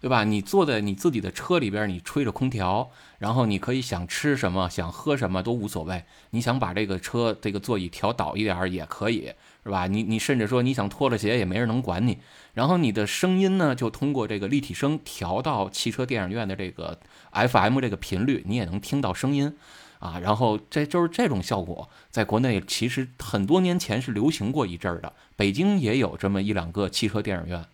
[0.00, 0.24] 对吧？
[0.24, 6.02] 你坐在你自己的车里边，你吹着空调，然后你可以想吃什么、想喝什么都无所谓。
[6.30, 9.86] 你想把这个车这个座椅调倒一点儿也可以，是吧？
[9.86, 12.18] 你你甚至说你想脱了鞋也没人能管你。
[12.54, 16.98] 然后你的声音呢，就通过这个立体声调到汽车电影院的这个
[17.30, 19.54] FM 这个频率，你也能听到声音
[20.02, 20.18] 啊。
[20.18, 27.64] 然后这就是这种效果，在国内其实很多年前是流行过一阵儿的，北京也有这么一两个汽车电影院。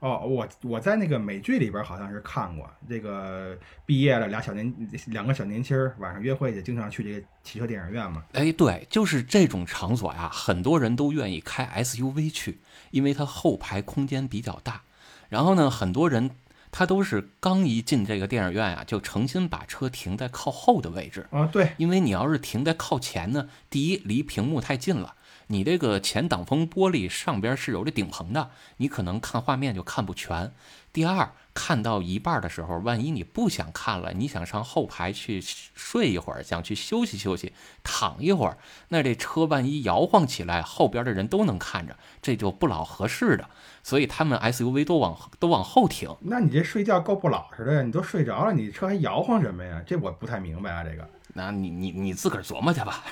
[0.00, 4.74] 哦，我我在那个美剧里边好像是看过，这个毕业了俩小年
[5.06, 8.24] 两个小年轻儿晚上约会也，经常去这个汽车电影院嘛。
[8.32, 12.58] 哎，对，就是这种场所呀，很多人都愿意开 SUV 去，
[12.90, 14.82] 因为它后排空间比较大。
[15.28, 16.32] 然后呢，很多人
[16.72, 21.46] 他都是刚一进这个电影院啊，就诚心把车停在靠后的位置啊。
[21.46, 25.14] 对，因为你要是停在靠前呢，第一离屏幕太近了。
[25.48, 30.52] 你这个前挡风玻璃上边是有这顶棚的，你可能看画面就看不全。
[30.94, 38.56] 第二，看到一半的时候，万一你不想看了，你想上后排去睡一会儿，想去休息休息，躺一会儿，
[38.88, 43.50] 那这车万一摇晃起来，后边的人都能看着，这就不老合适的。
[43.82, 46.14] 所以他们 SUV 都往都往后停。
[46.20, 47.82] 那你这睡觉够不老实的呀？
[47.82, 49.82] 你都睡着了，你车还摇晃什么呀？
[49.86, 51.08] 这我不太明白啊，这个。
[51.34, 53.02] 那你你你自个儿琢磨去吧。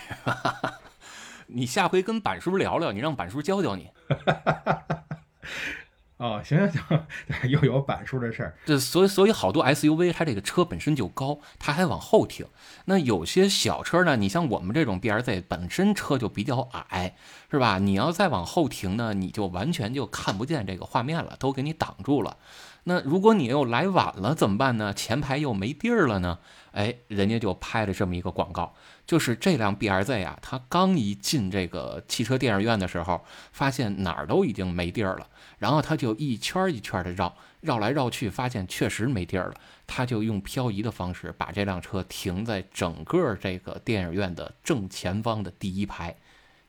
[1.49, 3.91] 你下回跟板叔聊聊，你让板叔教教你。
[6.21, 8.55] 哦，行行行，又有板书的事儿。
[8.67, 12.47] 这所以所以好多 SUV 它这个车本身就高，它还往后停。
[12.85, 17.17] 那有些小车呢，你像我们这种 BRZ 本身车就比较矮，
[17.51, 17.79] 是吧？
[17.79, 22.37] 你要再往后停呢，你就完全就看不见这个画面了，都给你挡住了。
[22.85, 24.93] 那如果你又来晚了怎么办呢？
[24.95, 26.38] 前排又没地儿了呢？
[26.73, 28.75] 哎，人家就拍了这么一个广告，
[29.07, 35.27] 就是这辆 B R Z 啊，它刚一进这个汽车电影院的时候，发现哪儿都已经没地儿了，
[35.59, 39.55] 然后他就一圈一圈的绕，绕来绕去，发现确实没地儿了，
[39.87, 46.16] 他就用漂移的方式把这辆车停在整个这个电影院的正前方的第一排。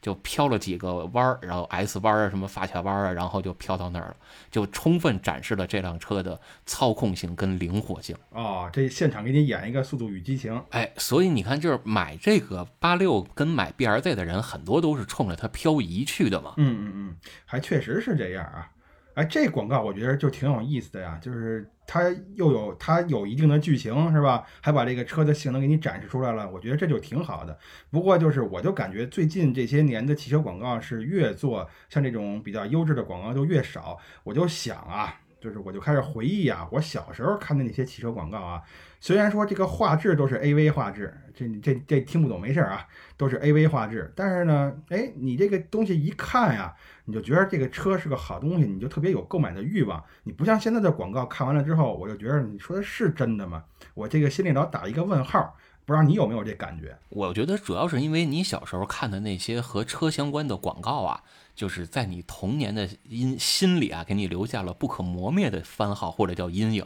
[0.02, 4.16] 就飘了几个弯儿，然后 S 弯啊，什么发卡弯啊，然后就飘到那儿了，
[4.50, 8.16] 就充分展示了这辆车的操控性跟灵活性。
[8.32, 10.54] 哦，这现场给你演一个《速度与激情》。
[10.72, 16.54] 哎，所以你看，就是买这个八六跟买 BRZ 的人，很多都是冲着它漂移去的嘛。
[16.58, 18.70] 嗯嗯嗯，还确实是这样啊。
[19.13, 24.43] 哎，这广告我觉得就挺有意思的呀，就是它又有它有一定的剧情，是吧？
[24.62, 27.58] 还把这个车的性能给你展示出来了，我觉得这就挺好的。
[27.89, 33.97] 不过就是我就感觉最近这些年的汽车广告是越做像这种比较优质的广告就越少。
[34.24, 38.62] 我就想啊，就是我就开始回忆啊，我小时候看的那些汽车广告啊，
[39.01, 46.73] 虽然说这个画质都是 AV 画质，这这这听不懂没事啊，都是 AV 画质，但是呢，哎，你这个东西一看呀。
[47.06, 50.01] 你就觉得这个车是个好东西，你就特别有购买的欲望。
[50.23, 53.63] 你不像现在的广告，看完了之后，我就觉得你说的是真的吗？
[53.95, 55.58] 我这个心里老打一个问号。
[55.84, 56.95] 不知道你有没有这感觉？
[57.10, 61.23] 我觉得主要是因为你小时候看的那些和车相关的广告啊，
[61.62, 66.84] 就是在你童年的阴心里啊，给你留下了不可磨灭的番号或者叫阴影。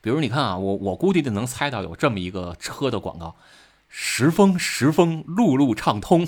[0.00, 3.36] 比如你看啊，我我估计就能猜到有这么一个车的广告。
[3.86, 6.26] 十风十风，路路畅通，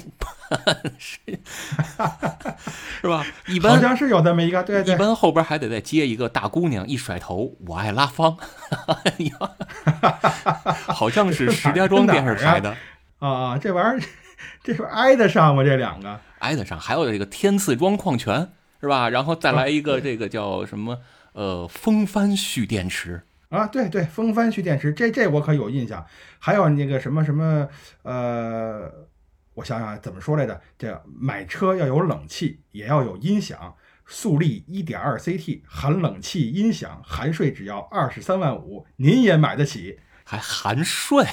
[0.98, 1.18] 是
[3.02, 3.26] 是吧？
[3.48, 4.94] 一般好像是有这么一个，对对。
[4.94, 8.38] 一般后边还得再接一个大姑娘，一甩头，我爱拉芳，
[10.86, 12.76] 好像是石家庄电视台的
[13.18, 13.58] 啊。
[13.58, 14.08] 这玩意儿，
[14.62, 15.64] 这是挨得上吗？
[15.64, 16.78] 这两个挨得上。
[16.78, 19.08] 还有这个天赐庄矿泉，是吧？
[19.08, 20.98] 然后再来一个这个叫什么？
[21.32, 23.22] 呃，风帆蓄电池。
[23.50, 26.04] 啊，对对，风帆蓄电池，这这我可有印象。
[26.38, 27.68] 还有那个什么什么，
[28.02, 28.90] 呃，
[29.54, 30.60] 我想想怎么说来着？
[30.78, 33.74] 这买车要有冷气，也要有音响。
[34.06, 40.00] 速力一点二 CT，含冷气、音响，含税只要二十三万五，您也买得起？
[40.24, 41.24] 还含税？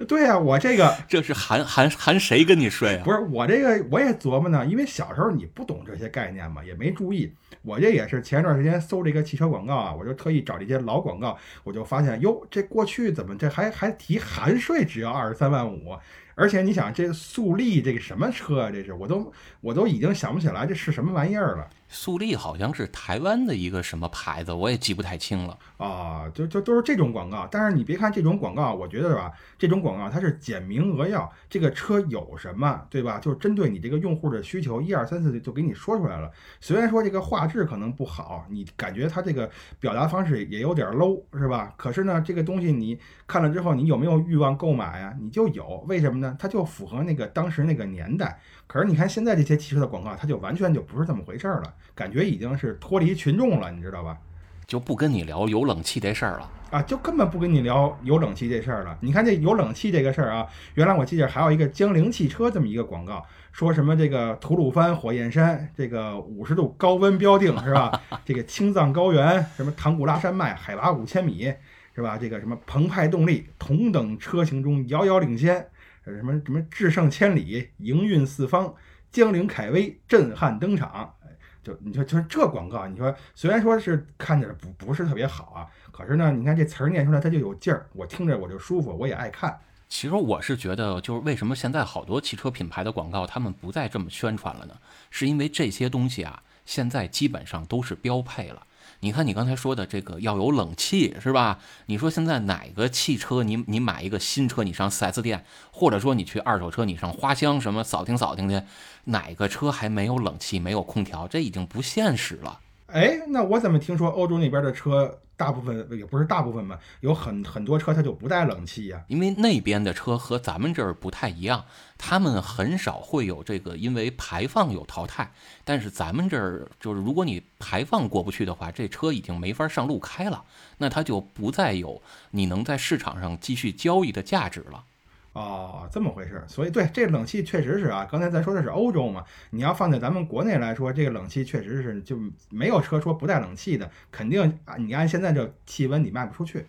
[0.08, 3.02] 对呀，我这个 这是含含含谁跟你睡啊？
[3.04, 7.32] 不是我这个我也琢磨呢，因为小时候你不懂这些概念嘛，也没注意。
[7.62, 15.94] 我这也是前一段时间搜这个汽车广告啊，我就特意找这些老广告，我就发现哟，这过去怎么这还还提含税只要二十三万五，
[16.34, 18.70] 而且你想，这速力这个什么车啊？
[18.72, 21.68] 这是我都我都已经想不起来这是什么玩意儿了。
[21.90, 26.28] 速力好像是台湾的一个什么牌子，我也记不太清了啊。
[26.32, 33.18] 就就都是这种广告，但是你别看这种广告，我觉得吧，这种广告它是简明扼要，这个车有什么，对吧？
[33.18, 36.30] 就是针对你这个用户的需求，一二三四就给你说出来了。
[36.60, 39.50] 虽然说这个画质可能不好，你感觉它这个
[39.80, 41.74] 表达方式也有点 low，是吧？
[41.76, 45.12] 可是呢，这个东西你看了之后，你有没有欲望购买呀？
[45.20, 46.36] 你就有，为什么呢？
[46.38, 48.38] 它就符合那个当时那个年代。
[48.72, 54.16] 可是你看现在这些汽车的广告，它就完全就不是这么回事儿了，感觉已经是脱离群众了，你知道吧？
[54.64, 58.96] 就不跟你聊有冷气这事儿了啊，就根本不跟你聊有冷气这事儿了。
[59.00, 68.00] 你看这有冷气这个事儿啊，原来我记得还有一个江铃汽车这么一个广告，说什么这个吐鲁番火焰山这个五十度高温标定是吧？
[68.24, 71.52] 这个青藏高原什么唐古拉山脉海拔五千米
[71.92, 72.16] 是吧？
[72.16, 75.66] 这个什么澎湃动力同等车型中遥遥领先。
[76.04, 78.74] 什么什么智胜千里，营运四方，
[79.10, 81.14] 江铃凯威震撼登场，
[81.62, 89.58] 就你说就是这广告，你说虽然说是看着不不是特别好啊，可是呢，你看这词儿念出来它就有劲儿，我听着我就舒服，我也爱看。
[89.88, 94.74] 其实我是觉得，就是为什么现在好多汽车品牌的广告他们不再这么宣传了呢？
[95.10, 98.66] 是因为这些东西啊，现在基本上都是标配了。
[99.02, 101.58] 你看，你刚才说的这个要有冷气是吧？
[101.86, 108.62] 你说现在哪个汽车，你你买一个新车，你上 4S 店，或者说你去二手车，你上花乡什么扫听扫听去，
[109.04, 111.26] 哪个车还没有冷气、没有空调？
[111.26, 112.60] 这已经不现实了。
[112.88, 115.18] 哎，那我怎么听说欧洲那边的车？
[115.40, 121.64] 大部分也不是大部分吧，有很很多车它就不带冷气呀，因为那边的车和咱们这儿不太一样，
[121.96, 125.32] 他们很少会有这个，因为排放有淘汰。
[125.64, 130.44] 但是咱们这儿就是，如果你排放过不去的话，这车已经没法上路开了，
[130.76, 134.84] 那它就不再有你能在市场上继续交易的价值了。
[135.32, 138.06] 哦，这么回事，所以对这冷气确实是啊。
[138.10, 146.66] 刚才咱说的是欧洲嘛，你要放在咱们国内来说，这个冷气确实是就没有车说不带冷气的，肯定啊，你按现在这气温你卖不出去。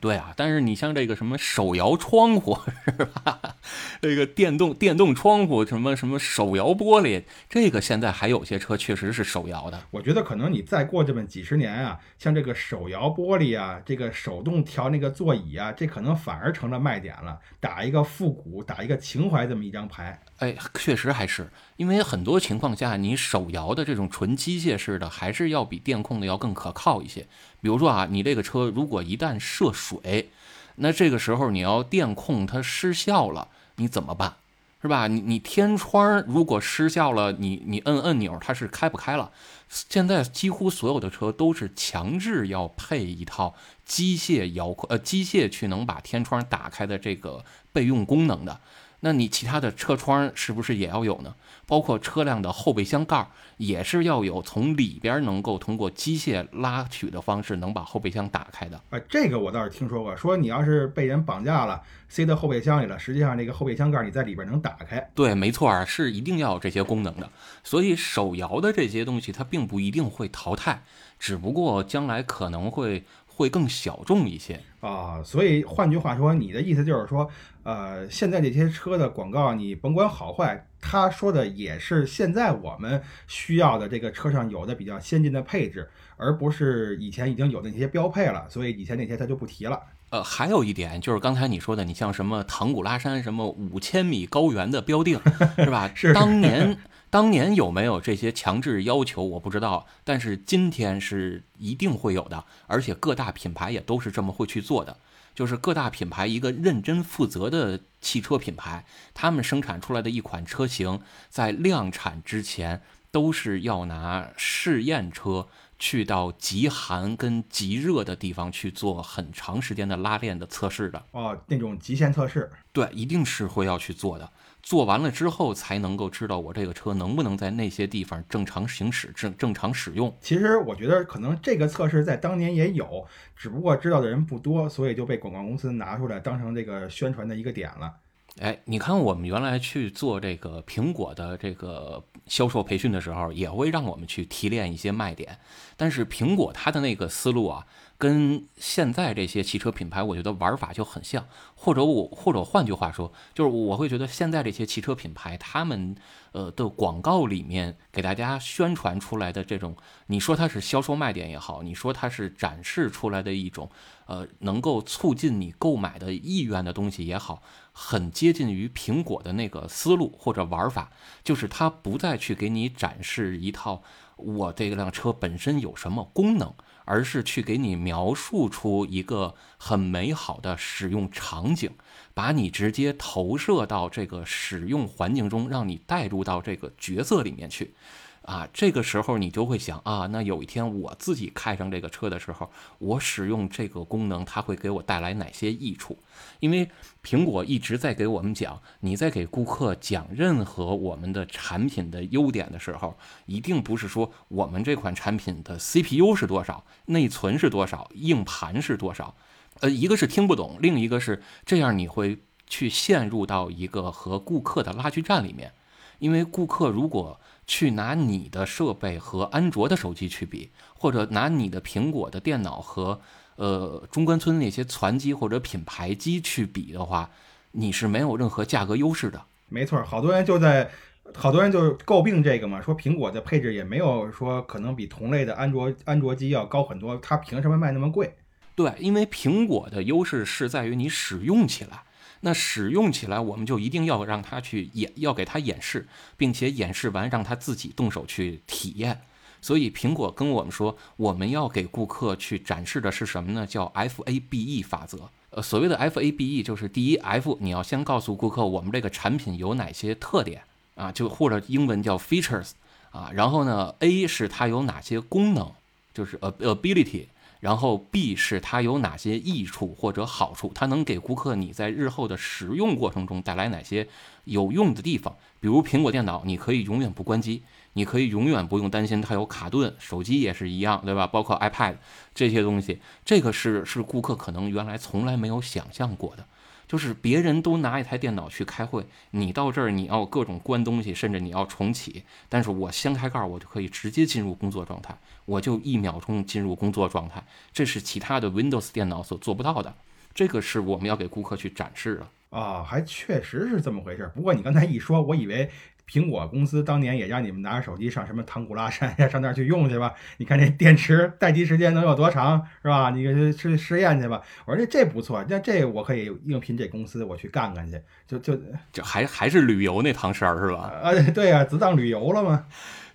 [0.00, 3.56] 对啊，但是你像这个什么手摇窗户 是吧？
[4.00, 9.82] 这个电动电动窗户什么什么手摇玻璃，这个现在还有些车确实是手摇的。
[9.90, 20.20] 我觉得可能你再过这么几十年啊，像这个手摇玻璃啊，这个手动调那个座椅啊，这可能反而成了卖点了，打一个复古，打一个情怀这么一张牌。
[20.38, 27.26] 哎，确实还是因为很多情况下，你手摇的这种纯机械式的，还是要比电控的要更可靠一些。
[27.60, 30.30] 比如说啊，你这个车如果一旦涉水，
[30.76, 34.34] 那这个时候你要电控它失效了，你怎么办？
[34.80, 35.06] 是吧？
[35.06, 39.30] 你你天窗如果失效了，你你摁按钮它是开不开了。
[39.68, 43.54] 现在几乎所有的车都是强制要配一套
[43.84, 48.60] 机械遥控，呃，机械去能把天窗打开的这个备用功能的。
[49.04, 51.34] 那你其他的车窗是不是也要有呢？
[51.66, 58.80] 包括车辆的后备箱盖也是要有从里边能够通过机械拉取的方式能把后备箱打开的。
[58.90, 65.10] 啊，这个我倒是听说过，说你要是被人绑架了，塞到后备箱里了，实际上那个后备箱盖你在里边能打开。
[65.14, 67.28] 对，没错啊，是一定要有这些功能的。
[67.64, 70.84] 所以手摇的这些东西它并不一定会淘汰，
[71.18, 73.04] 只不过将来可能会。
[73.42, 77.28] 会更小众一些啊，所以换句话说，你的意思就是说，
[77.62, 88.46] 呃，现在这些车的广告，你甭管好坏，他说的也是现在我们需要的这个车上有的比较先进的配置，而不是以前已经有的那些标配了。
[88.48, 89.80] 所以以前那些他就不提了。
[90.10, 95.20] 呃，还有一点就是刚才你说的，你像什么唐古拉山什么五千米高原的标定，
[95.56, 95.90] 是吧？
[95.94, 96.78] 是当年。
[97.12, 99.86] 当年有没有这些强制要求，我不知道。
[100.02, 104.96] 但是今天是一定会有的，而且各大品牌也都是这么会去做的。
[105.34, 115.48] 就是各大品牌一个认真负责的汽车品牌，他们生产出来的一款车型，在量产之前都是要拿试验车
[115.84, 121.04] 去到极寒跟极热的地方去做很长时间的拉练的测试的。
[121.10, 124.30] 哦，那种极限测试，对，一定是会要去做的。
[124.62, 130.16] 做完了之后，才能够知道我这个车能不能在那些地方正常行驶、正正常使用。
[130.20, 137.92] 其实我觉得可能这个测试在当年也有，只不过知道的人不多，所以就被广告公司拿出来当成这个宣传的一个点了。
[138.40, 145.38] 哎，你看我们原来去做这个苹果的这个销售培训的时候，也会让我们去提炼一些卖点，
[145.76, 147.66] 但是苹果它的那个思路啊。
[147.98, 151.24] 跟现在这些汽车品牌，我觉得玩法就很像。
[151.54, 155.94] 或者我，或者换句话说，就是我会觉得现在这些汽车品牌，他们
[156.32, 159.76] 呃的广告里面给大家宣传出来的这种，
[160.08, 163.70] 你说它是销售卖点也好，你说它是展示出来的一种
[164.06, 167.40] 呃能够促进你购买的意愿的东西也好，
[167.72, 170.92] 很接近于苹果的那个思路或者玩法，
[171.24, 173.82] 就是它不再去给你展示一套
[174.16, 176.54] 我这辆车本身有什么功能。
[176.84, 181.70] 而是去给你描述出一个很美好的使用场景，
[182.12, 187.76] 把你直接投射到这个使用环境中，让你带入到这个角色里面去。
[188.22, 192.48] 啊，这个时候你就会想啊，那有一天我自己开上这个车的时候，
[192.78, 195.98] 我使用这个功能，它会给我带来哪些益处？
[196.38, 196.70] 因为
[197.02, 202.96] 苹果一直在给我们讲，你在给顾客讲任何我们的产品的优点的时候，
[203.26, 209.16] 一定不是说我们这款产品的 CPU 是多少，内存是多少，硬盘是多少。
[209.58, 215.52] 呃，一个是听不懂，另一个是这样你会去陷入到一个和顾客的拉锯战里面，
[215.98, 217.18] 因为顾客如果。
[217.46, 223.00] 去拿你的设备和安卓的手机去比，或者拿你的苹果的电脑和
[223.36, 227.10] 呃中关村那些攒机或者品牌机去比的话，
[227.52, 229.22] 你是没有任何价格优势的。
[229.48, 230.70] 没错，好多人就在，
[231.14, 238.14] 好多人就诟病这个嘛，说苹果的配置也没有说可能比同类的安卓安卓机要高很多，它凭什么卖那么贵？
[238.54, 241.82] 对，因为苹果的优势是在于你使用起来。
[242.24, 249.00] 那使用起来，我们就一定要让他去演，要给他演示，并且演示完让他自己动手去体验。
[249.40, 253.44] 所以苹果跟我们说，我们要给顾客去展示的是什么呢？
[253.44, 255.10] 叫 F A B E 法则。
[255.30, 260.42] 呃，所谓的 F A B E 就是第一 F，你要先告诉顾客我们这个产品有哪些特点
[260.76, 262.50] 啊，就或者英文叫 features
[262.92, 263.10] 啊。
[263.12, 265.50] 然后呢，A 是它有哪些功能，
[265.92, 267.06] 就是 ability。
[267.42, 273.88] 然后 B 是它有哪些益处或者好处，它能给顾客你在日后的使用过程中带来哪些
[274.22, 275.16] 有用的地方？
[275.40, 281.04] 比如苹果电脑，你可以永远不关机，你可以永远不用担心它有卡顿，手机也是一样，对吧？
[281.04, 281.74] 包括 iPad
[282.14, 286.24] 这些东西，这个是是顾客可能原来从来没有想象过的。
[286.72, 292.02] 就是别人都拿一台电脑去开会，你到这儿你要各种关东西，甚至你要重启。
[292.30, 294.96] 但是我掀开盖儿，我就可以直接进入工作状态，
[295.26, 299.74] 我就一秒钟进入工作状态，这是其他的 Windows 电脑所做不到的。
[300.14, 304.10] 这个是我们要给顾客去展示的啊，还确实是这么回事。
[304.14, 305.50] 不过你刚才一说，我以为。
[305.92, 309.92] 苹果公司当年也让你们拿着手机上什么唐古拉山呀，上那儿去用去吧。
[310.16, 312.88] 你看这电池待机时间能有多长，是吧？
[312.88, 313.02] 你
[313.34, 314.22] 去试验去吧。
[314.46, 317.78] 我说这这不错，那这我可以应聘这公司，我去干干去。
[318.06, 318.40] 就就
[318.72, 320.72] 就还还是旅游那趟事儿是吧？
[320.82, 322.46] 啊，对呀，只当旅游了吗？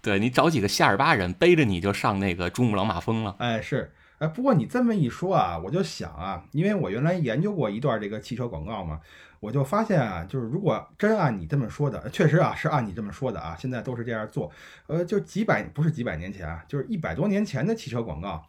[0.01, 3.35] 对你找几个夏尔巴人背着你就上那个珠穆朗玛峰了。
[3.37, 3.91] 哎，是。
[4.19, 8.99] 哎，不过你这么一说啊，我就想啊，因为我原来研究过一段这个汽车广告嘛。
[9.39, 14.51] 我就发现啊，就是如果真按你这么说的，确实啊是按你这么说的啊，现在都是这样做。
[14.87, 18.43] 呃，就几百不是几百年前啊，就是一百多年前的汽车广告，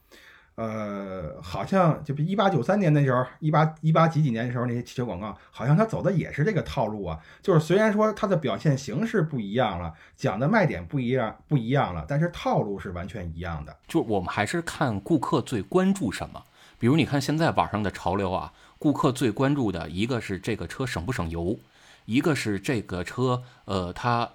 [0.61, 7.17] 呃，好像就比一八九三年那时候，一八一八几几年的时候那些汽车广告，好像它走的也是这个套路啊。
[7.41, 13.77] 就是虽然说它的表现形式不一样了，讲的卖点不一样不一样了，但是套路是完全一样的。
[13.87, 16.43] 就我们还是看顾客最关注什么，
[16.81, 18.53] 比如你看现在网上的潮流啊。
[18.81, 21.59] 顾客最关注的一个是这个车省不省油，
[22.05, 24.29] 一个是这个车呃它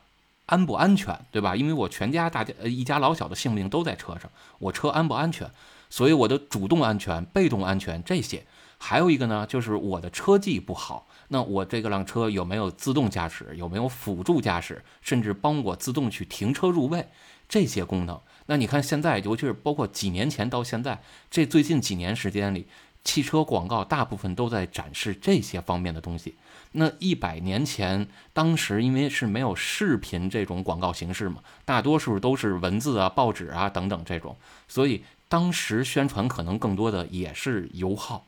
[0.47, 1.55] 安不安全，对吧？
[1.55, 5.49] 因为我全家大家呃一家老小的性命都在车上，我车安不安全？
[5.93, 8.43] 所以我的主动安全、被动安全这些，
[8.79, 17.09] 还有一个呢，就是我的车技不好，那我这个辆车有没有自动驾驶，有没有辅助驾驶，甚至帮我自动去停车入位
[17.47, 18.19] 这些功能？
[18.47, 22.65] 那你看现在，尤其是包括几年前到现在这最近几年时间里。
[23.05, 26.35] 汽车广告大部分都在展示这些方面的东西。
[26.71, 34.37] 那一百年前，当时因为是没有视频这种广告形式嘛，大多数都是文字啊、报纸啊等等这种，
[34.69, 35.03] 所以
[35.33, 38.23] 当时宣传可能更多的也是油耗。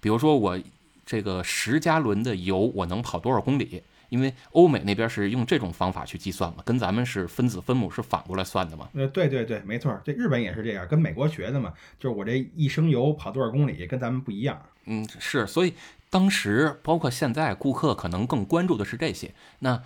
[0.00, 0.58] 比如说我
[1.06, 3.80] 这个十加仑的油，我能跑多少公里？
[4.08, 8.88] 因为欧美那边是用这种方法去计算嘛，跟咱们是分子分母是反过来算的嘛。
[8.94, 11.72] 呃，对对对，没错，这日本也是这样，跟美国学的嘛。
[12.00, 14.60] 就是我这一升油跑多少公里，跟咱们不一样。
[14.86, 15.74] 嗯，是，所以
[16.10, 19.32] 当时包括现在，顾客可能更关注的是这些。
[19.60, 19.80] 那。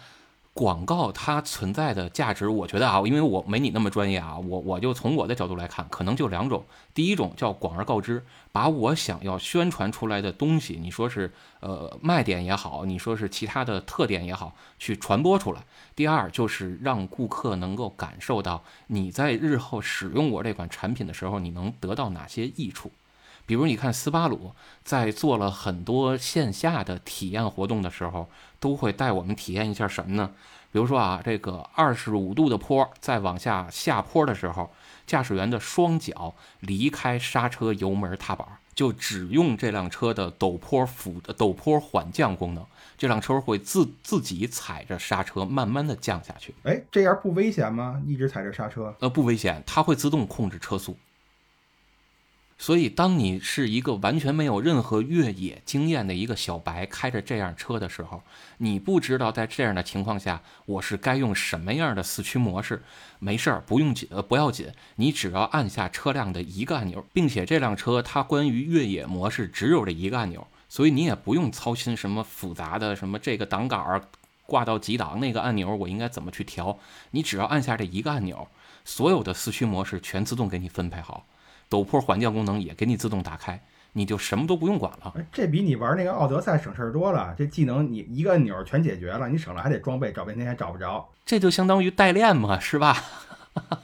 [0.54, 6.62] 广告它存在的价值，我觉得啊，因为我没你那么专业啊，我我就从我的角度来看，可能就两种。
[6.92, 8.22] 第一种叫广而告之，
[8.52, 15.64] 把我想要宣传出来的东西，你说是呃卖点也好，你说是其他的特点也好，去传播出来。
[15.96, 22.90] 第二就是让顾客能够感受到你在日后使用我这款产品的时候，你能得到哪些益处。
[23.46, 24.52] 比如你看斯巴鲁
[24.84, 28.28] 在做了很多线下的体验活动的时候，
[28.60, 30.30] 都会带我们体验一下什么呢？
[30.70, 34.70] 比如说啊，这个二十五度的坡，再往下下坡的时候，
[35.06, 42.64] 驾驶员的双脚离开刹车油门踏板，就只用这辆车的陡坡辅陡坡缓降功能，
[42.96, 46.54] 这辆车会自自己踩着刹车慢慢的降下去。
[46.62, 48.00] 哎，这样不危险吗？
[48.06, 48.94] 一直踩着刹车？
[49.00, 50.96] 呃，不危险，它会自动控制车速。
[52.62, 58.22] 所以，当你是一个完全没有任何越野经验的一个小白，开着这样车的时候，
[58.58, 62.80] 你不知道在这样的情况下，我是该用什么样的四驱模式。
[63.18, 74.00] 没事儿，不用紧，呃，不要紧，你只要按下车辆的一个按钮，并且这辆车它关于越野模式只有这一个按钮，所以你也不用操心什么复杂的什么这个档杆
[74.46, 76.78] 挂到几档，那个按钮我应该怎么去调。
[77.10, 78.46] 你只要按下这一个按钮，
[78.84, 81.26] 所有的四驱模式全自动给你分配好。
[81.72, 83.58] 陡坡缓降功能也给你自动打开，
[83.94, 85.14] 你就什么都不用管了。
[85.32, 87.34] 这比你玩那个奥德赛省事儿多了。
[87.38, 91.08] 这技能你一个按钮全解决了，你省了还得装备，找半天还找不着。
[91.24, 93.02] 这就相当于代练嘛，是吧？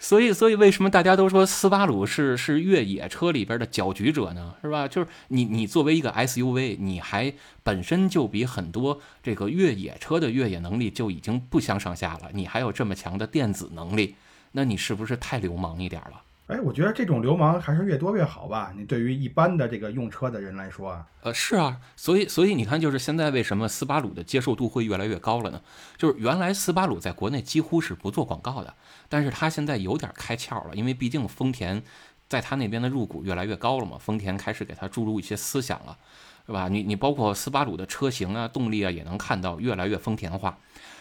[0.00, 4.54] 所以，所以为什么大家都说斯巴鲁是是越野车里边的搅局者呢？
[4.62, 4.86] 是吧？
[4.86, 14.14] 就是你你作为一个 SUV，你还本身就比很多这个越野车的越野能力就已经不相上下了，你还有这么强的电子能力，
[14.52, 16.22] 那你是不是太流氓一点了？
[16.48, 18.72] 哎，我觉得这种流氓还是越多越好吧。
[18.74, 25.60] 你对于一般的这个用车的人来说啊，呃，是啊，所以所以你看，就是现在为什么斯巴鲁的接受度会越来越高了呢？
[25.98, 28.72] 就是原来斯巴鲁在国内几乎是不做广告的，
[29.10, 31.82] 但是他现在有点开窍了，因为毕竟丰田
[32.30, 35.98] 在他那边的入股越来越高了嘛，丰田开始给他注入一些思想了，
[36.46, 36.68] 是吧？
[36.68, 40.56] 你你包括斯巴鲁的车型啊、动力啊，也能看到越来越丰田化。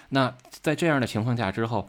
[0.10, 1.88] 那在这样的情况下之后。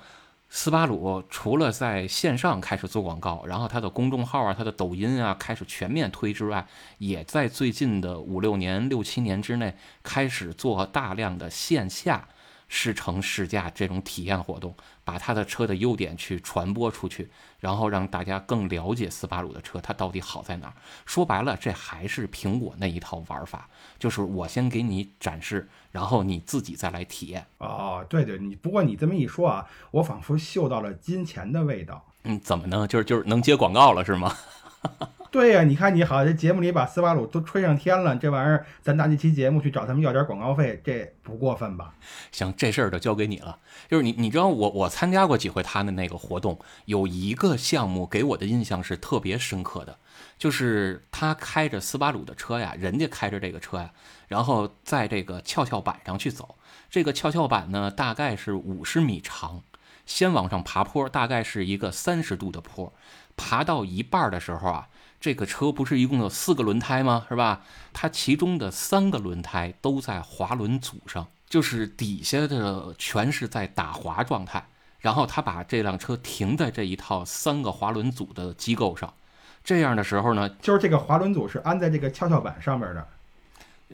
[0.51, 12.27] 斯巴鲁除了在线上开始做广告，然后它的公众号啊、它的抖音啊开始全面推之外，也在最近的五六年、六七年之内开始做大量的线下
[12.67, 14.75] 试乘试驾这种体验活动，
[15.09, 17.31] 把他的车的优点去传播出去，
[17.61, 20.75] 然后让大家更了解斯巴鲁的车它到底好在哪儿。
[21.07, 23.67] 说白了，这还是苹果那一套玩法，
[23.99, 25.67] 就是我先给你展示。
[25.91, 32.05] 然后你自己再来体验哦，对对，你不过你这么一说啊，我仿佛嗅到了金钱的味道。
[32.25, 32.87] 嗯，怎么呢？
[32.87, 34.37] 就是就是能接广告了是吗？
[35.31, 41.95] 对呀，你看你好，这节目里把斯巴鲁都吹上天了，这玩意儿咱拿这期节目去找他们要点广告费，这不过分吧？
[42.33, 43.59] 行，这事儿就交给你了。
[43.91, 49.99] 就是你，你知道我我参加过几回他的那个活动，有一个项目给我的印象是特别深刻的。
[50.39, 53.91] 就是他开着斯巴鲁的车呀，人家开着这个车呀，
[54.29, 56.57] 然后在这个跷跷板上去走。
[56.89, 59.63] 这个跷跷板呢，大概是五十米长，
[60.07, 62.93] 先往上爬坡，大概是一个三十度的坡。
[63.39, 67.25] 爬到一半的时候啊，这个车不是一共有四个轮胎吗？
[67.31, 67.63] 是吧？
[67.95, 74.67] 它其中的三个轮胎都在滑轮组上，就是底下的全是在打滑状态。
[75.01, 79.15] 然后他把这辆车停在这一套三个滑轮组的机构上。
[79.63, 83.07] 这样的时候呢，就是这个滑轮组是安在这个跷跷板上面的，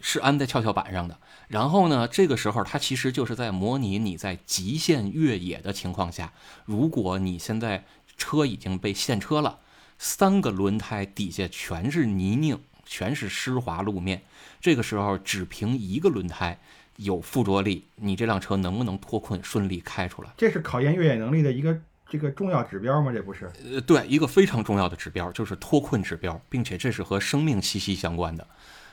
[0.00, 1.18] 是安在跷跷板上的。
[1.48, 6.32] 然后呢，这个时候它其实就是在模拟你在极限越野的情况下，
[6.64, 7.84] 如果你现在
[8.16, 9.58] 车已经被陷车了，
[9.98, 14.22] 三个轮胎底下全是泥泞，全是湿滑路面，
[14.60, 16.58] 这个时候只凭一个轮胎
[16.96, 20.30] 有附着力，你这辆车能不能脱困顺利开出来？
[20.36, 21.78] 这是考验越野能力的一个。
[22.06, 23.10] 这个重要指标吗？
[23.10, 23.50] 这不是？
[23.64, 28.46] 呃，对，一个非常重要的指标就是脱困指标，并且这是和生命息息相关的。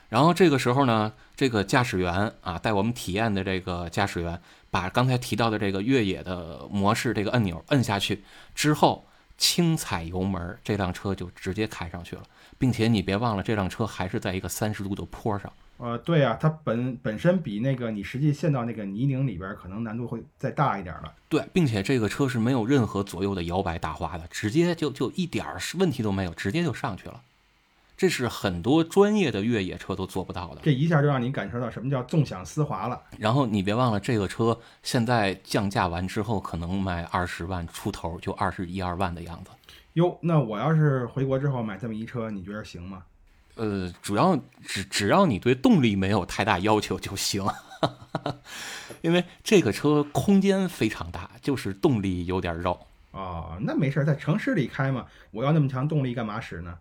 [0.09, 4.41] 然后这个时候呢，这个驾驶员啊，带我们体验的这个驾驶员，
[4.71, 8.23] 把刚才提到的这个越野的模式这个按钮摁下去
[8.55, 9.05] 之后，
[9.41, 12.21] 轻踩油门，这辆车就直接开上去了，
[12.59, 15.51] 并且你别忘了，这辆车还是在一个三十度的坡上。
[15.77, 21.11] 呃，对呀，它本本身比那个你实际陷到那个泥泞里边，可能难度会再大一点了。
[21.27, 27.19] 对，并且这个车是没有任何左右的摇摆打滑的，直接就就一点儿问题都没有，直接就上去了。
[28.01, 30.61] 这是很多专业的越野车都做不到的。
[30.63, 32.99] 这一下就让你感受到什么叫纵享丝滑了。
[33.19, 39.51] 然后你别忘了，这个车现在降价完之后，可能卖二十万出头，就二十一二万的样子。
[39.93, 43.03] 哟，那我要是回国之后买这么一车，你觉得行吗？
[43.53, 44.35] 呃，主要
[44.65, 47.45] 只只要你对动力没有太大要求就行，
[49.01, 52.71] 因为这个车空间非常大，就是动力有点绕。
[53.11, 56.75] 哦，那没事，在城市里开嘛，我要那么强动力干嘛使呢？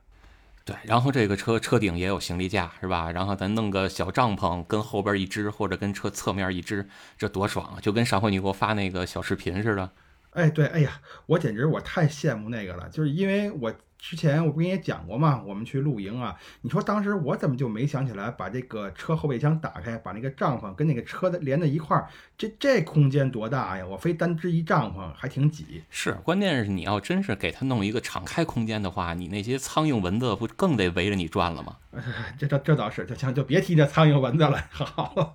[0.65, 3.11] 对，然后这个车车顶也有行李架，是吧？
[3.11, 6.89] 然后咱弄个小帐篷跟后边一支，或者跟车侧面一支，
[7.19, 7.81] 这多爽啊！
[7.81, 9.91] 就跟上回你给我发那个小视频似的。
[10.31, 22.09] 哎，对，哎呀，我简直我太羡慕那个了，就是因为我之前我不跟你讲过嘛，我们去露营啊，你说当时我怎么就没想起来把这个车后备箱打开，把那个帐篷跟那个车的连在一块儿，
[22.39, 23.85] 这这空间多大呀？
[23.85, 25.83] 我非单支一帐篷还挺挤。
[25.91, 31.76] 是，关键是你要真是给它弄一个敞开空间的话，你那些苍蝇蚊子不更得围着你转了吗？
[32.39, 34.64] 这这这倒是，就行，就别提这苍蝇蚊子了。
[34.70, 35.35] 好，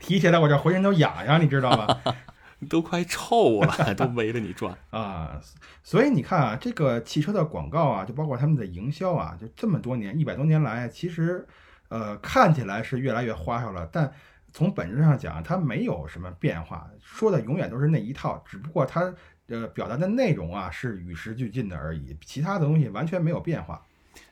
[0.00, 2.00] 提起来我这浑身都痒痒，你知道吗？
[2.68, 5.40] 都快臭了， 都围着你转啊！
[5.82, 11.46] 所以你看啊，这个汽车的广告啊，就包括他们的营销啊，就这么多年，一百多年来，其实，
[11.88, 14.12] 呃，看起来是越来越花哨了，但
[14.52, 19.14] 从本质上讲，它没有什么变化，说的永远都是那一套，只不过它
[19.48, 23.80] 呃表达的内容啊是与时俱进的而已，其他的东西完全没有变化。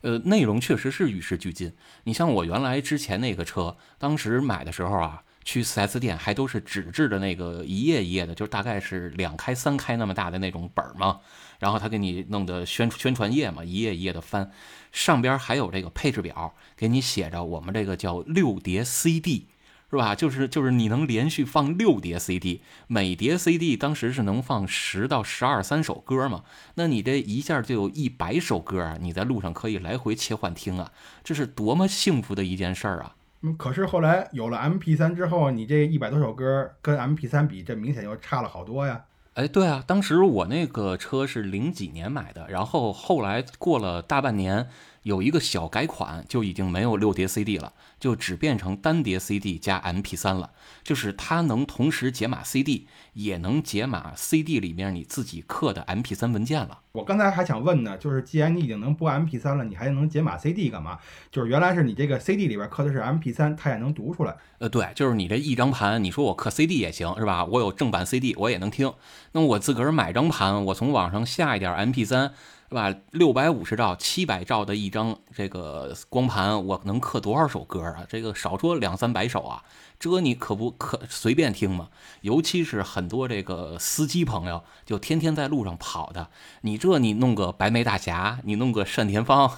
[0.03, 1.73] 呃，内容确实是与时俱进。
[2.05, 5.23] 你像我原来之前那个车，当时买的时候啊。
[5.49, 11.21] 去 4S 店还都是纸质的那个一页一页的，就大概是两开三开那么大的那种本儿嘛，
[11.59, 14.51] 然后他给你弄的宣宣传页嘛，一页一页的翻，
[14.93, 19.47] 上边还有这个配置表，给你写着我们这个叫六碟 CD，
[19.91, 20.15] 是吧？
[20.15, 26.45] 就是就是你能连续放六碟 CD，每碟 CD 当时是能放十到十二三首歌嘛，
[26.75, 30.93] 那你这一下就有一百首歌啊，你在路上可以来回切换听啊，
[31.25, 33.15] 这是多么幸福的一件事儿啊！
[33.57, 39.05] 可是后来有了 M P 三之后，你这一百多首歌跟 M P 三比，这明显又差了好多呀。
[39.35, 44.67] 哎，对啊，当时我那个车是零几年买的，然后后来过了大半年，
[45.09, 47.73] 有一个小改款，就已经没有六碟 C D 了。
[47.99, 50.51] 就只变成单碟 CD 加 MP3 了，
[50.85, 56.79] 就是它能同时解码 CD，也能解码 CD 里面你自己刻的 MP3 文件了。
[56.93, 60.97] 我刚才还想问呢，就是既然你已经能播 MP3 了，你还能解码 CD 干嘛？
[61.33, 64.37] 就是原来是你这个 CD 里边刻的是 MP3，它也能读出来。
[64.59, 67.45] 呃，对，就是你这一张盘，你说我刻 CD 也行，是吧？
[67.47, 68.93] 我有正版 CD，我也能听。
[69.33, 72.31] 那我自个儿买张盘，我从网上下一点 MP3。
[72.69, 72.95] 是吧？
[73.13, 78.05] 六百五十兆、七百兆的一张这个光盘，我能刻多少首歌啊？
[78.09, 79.63] 这个少说两三百首啊。
[79.99, 81.89] 这你可不可随便听嘛？
[82.21, 86.29] 尤其是很多这个司机朋友，就天天在路上跑的，
[86.61, 89.51] 你这你弄个白眉大侠，你弄个单田芳，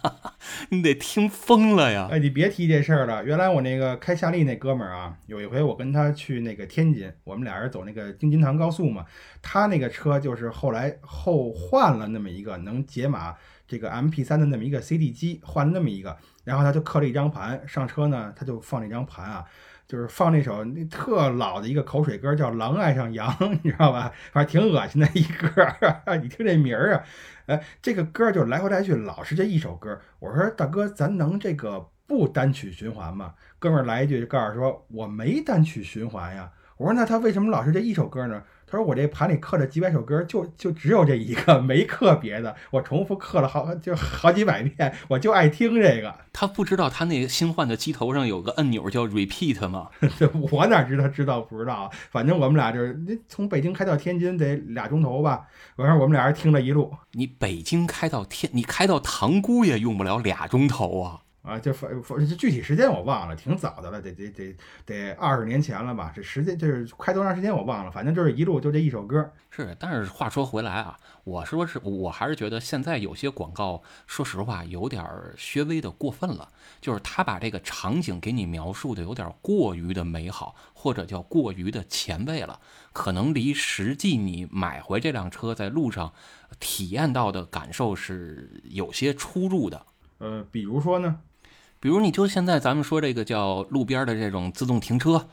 [0.70, 2.08] 你得听疯了呀！
[2.10, 3.22] 哎，你别提这事儿了。
[3.24, 9.04] 原来我那个开夏利那哥们儿啊，有一回我跟他去那个天津，我们俩人走那个京津塘高速嘛，
[9.42, 13.34] 他那个车就是后来后换了那么一个能解码
[13.68, 19.44] 这个 MP3 的那么一个 CD 机，换了那么一个，然后他就刻了一张盘上车呢，他就放了一张盘啊。
[19.86, 23.30] 就是放那首那特老的一个口水歌，叫《狼爱上羊》，
[23.62, 24.10] 你知道吧？
[24.32, 25.48] 反正挺恶心的一歌。
[26.22, 27.04] 你听这名儿啊，
[27.46, 30.00] 哎，这个歌就来回来去老是这一首歌。
[30.18, 33.34] 我说大哥，咱能这个不单曲循环吗？
[33.58, 36.50] 哥们儿来一句就告诉说，我没单曲循环呀。
[36.76, 38.42] 我说那他为什么老是这一首歌呢？
[38.74, 42.52] 他说：“我这盘里刻着几百首歌，就就只有这一个，没刻别的。
[42.72, 46.12] 我重复刻了好就好几百遍，我就爱听这个。
[46.32, 49.88] 他不知道他那个新换的机头上有个按钮叫 repeat 吗？
[50.50, 51.06] 我哪知道？
[51.06, 51.88] 知道不知道？
[52.10, 52.98] 反正我们俩就是
[53.28, 55.46] 从北京开到天津得俩钟头吧。
[55.76, 56.92] 完事儿我们俩人听了一路。
[57.12, 66.10] 你北京开到天，你开到塘沽也用不了俩钟头啊。”啊，就反反具体时间我忘了，挺早的了，得得得得二十年前了吧？
[66.16, 69.30] 这时间就是开多长时间我忘了，反正就是一路就这一首歌。
[69.50, 75.04] 是，但是话说回来啊，我说是，我还是觉得现在有些广告，说实话有点
[75.36, 76.48] 稍微的过分了，
[76.80, 82.58] 就是他把这个场景给你描述的有点过于的美好，或者叫过于的前卫了，
[82.94, 86.14] 可能离实际你买回这辆车在路上
[86.58, 89.84] 体验到的感受是有些出入的。
[90.18, 91.20] 呃，比如说呢？
[91.84, 95.28] 比如，你就现在咱们说这个叫路边的这种自动停车，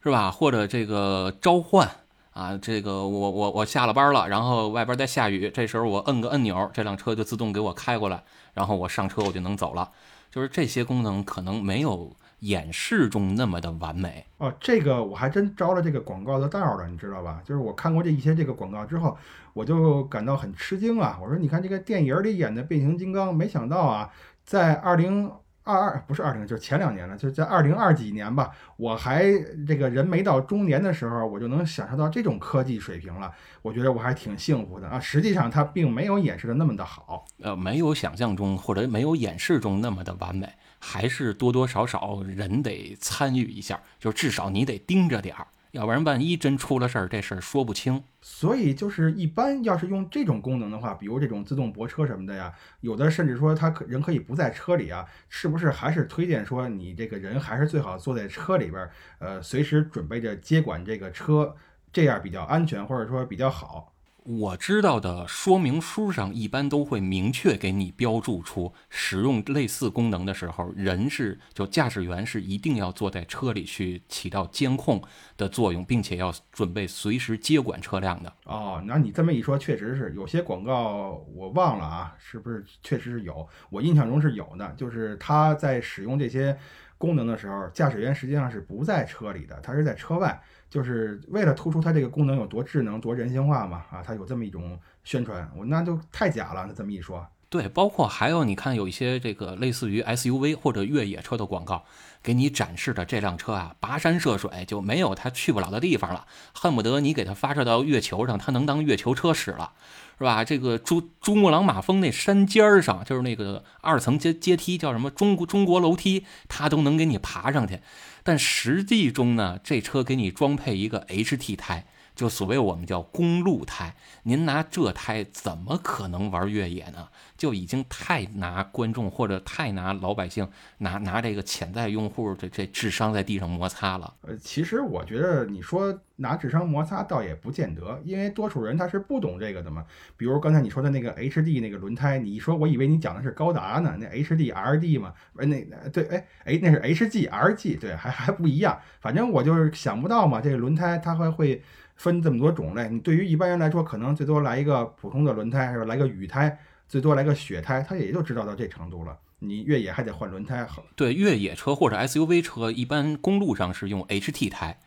[0.00, 0.30] 是吧？
[0.30, 1.90] 或者这个召唤
[2.32, 8.22] 啊，这个我我我下了班了，然后外边在下雨，这时候我摁个按钮，这辆车就自动给我开过来，
[8.54, 9.90] 然后我上车我就能走了。
[10.30, 14.54] 就是这些功能可能没有演示中那么的完美哦。
[14.60, 17.40] 这个我还真着了这个广告的道了，你知道吧？
[17.44, 19.18] 就是我看过这一些这个广告之后，
[19.54, 21.18] 我就感到很吃惊啊！
[21.20, 24.12] 我说，你看这个电影里演的变形金刚，没想到啊，
[24.44, 25.28] 在二零。
[25.66, 28.52] 二二不是二零，就是前两年了，就在二零二几年吧。
[28.76, 29.24] 我还
[29.66, 33.32] 这个人没到中年的时候，我就能享受到这种科技水平了。
[33.62, 35.00] 我觉得我还挺幸福的啊。
[35.00, 40.48] 实际上它并没有演示的那么的好，呃，没有想象中或者没有演示中那么的完美，
[40.78, 45.48] 还是多多少少人得参与一下，就至少你得盯着点儿。
[45.76, 48.02] 要不然万一真出了事儿，这事儿说不清。
[48.22, 61.54] 所以就是一般要是用这种功能的话，比如这种自动泊车什么的呀，有的甚至说他可人可以不在车里啊，是不是还是推荐说你这个人还是最好坐在车里边，呃，随时准备着接管这个车，
[61.92, 63.92] 这样比较安全或者说比较好。
[64.28, 75.00] 我知道的说明书上一般都会明确给你标注出，使用类似功能的时候，人是就驾驶员是一定要坐在车里去起到监控
[75.36, 78.32] 的作用，并且要准备随时接管车辆的。
[78.46, 83.48] 哦，那你这么一说，确实是有些广告我忘了啊，是不是确实是有？
[83.70, 86.58] 我印象中是有的，就是他在使用这些
[86.98, 90.42] 功能的时候，驾驶员实际上是不在车里的，他是在车外。
[90.68, 96.64] 就是为了突出它这个功能有多智能、多人性化嘛，啊，它有这么一种宣传，我那就太假了。
[96.66, 101.84] 那这么一说，对，包括还有你看有一些这个类似于 SUV 或者越野车的广告，
[102.22, 109.72] 给你展示的这辆车啊，跋山涉水就没有它去不了的地方了，恨不得你给它发射到月球上，它能当月球车使了，
[110.18, 110.44] 是吧？
[110.44, 117.80] 这个珠珠穆朗玛峰那山尖儿上，就是那个二层阶阶梯叫什么中国中国楼梯，它都能给你爬上去。
[118.26, 123.94] 但实际中呢，这车给你装配一个 HT 胎，就所谓我们叫公路胎。
[124.24, 127.10] 您拿这胎怎么可能玩越野呢？
[127.36, 134.14] 就已经太拿观众或者太拿老百姓拿拿这个潜在用户这这智商在地上摩擦了。
[134.22, 139.84] 呃，其实我觉得你说拿智商摩擦倒也不见得，因为多数人他是不懂这个的嘛。
[140.16, 151.62] 比如刚才你说的那个 HD 那个轮胎，你一说我以为你讲的是高达呢，那 HDRD 嘛，呃那对哎哎那是 HGRG 对还还不一样，反正我就是想不到嘛，这个轮胎它还会
[151.96, 152.88] 分这么多种类。
[152.88, 155.84] 你对于一般人来说，可能最多来一个普通的轮胎，是吧？
[155.84, 156.58] 来个雨胎。
[156.88, 159.18] 最多来个雪胎，它也就知道到这程度了。
[159.38, 160.66] 你越野还得换轮胎。
[160.94, 164.78] 对，越野车或者 SUV 车，一般公路上是用 HT 胎，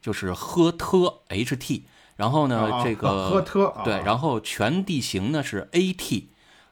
[0.00, 1.82] 就是呵特 HT。
[2.16, 6.24] 然后呢，这个呵特对，然后全地形呢是 AT。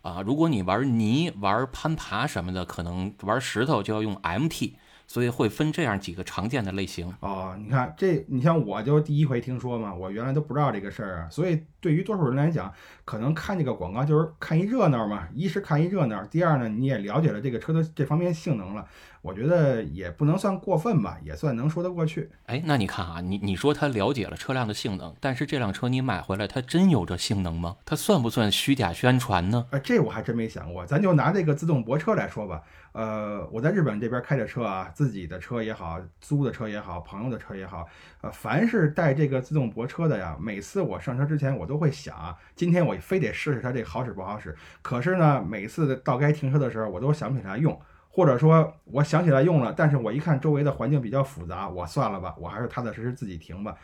[0.03, 4.73] 啊，如果你玩泥、玩攀爬什么的，可能玩石头就要用 MT。
[5.11, 7.57] 所以会分这样几个常见的类型哦。
[7.59, 11.29] 你看这，你像我就第一回听说嘛，我原来都不知道这个事儿啊。
[11.29, 12.73] 所以对于多数人来讲，
[13.05, 15.27] 可能看这个广告就是看一热闹嘛。
[15.35, 18.87] 一是看一热闹，第二呢，你也了解了这个车的这方面性能了。
[19.21, 22.31] 我觉得也不能算过分吧，也算能说得过去。
[22.47, 27.75] 哎，那你看啊，你你说他了解了车辆的性能，但是这辆车你买回来，它真有这性能吗？
[27.85, 29.67] 它算不算虚假宣传呢？
[29.73, 30.87] 哎，这我还真没想过。
[30.87, 32.63] 咱就拿这个自动泊车来说吧。
[32.93, 37.87] 呃，我在日本这边开着车啊，自己的车也好，租的车也好，朋友的车也好，
[38.21, 44.57] 呃，凡是带这个自动泊车的呀，每次我上车之前，我都会想啊，今天我非得试试它这好使不好使。
[44.83, 53.77] 可是呢，每次到该停车的时候，我都想不起来用，或者说我想起来用了，但是我一看周围的环境比较复杂，我算了吧，我还是踏踏实实自己停吧，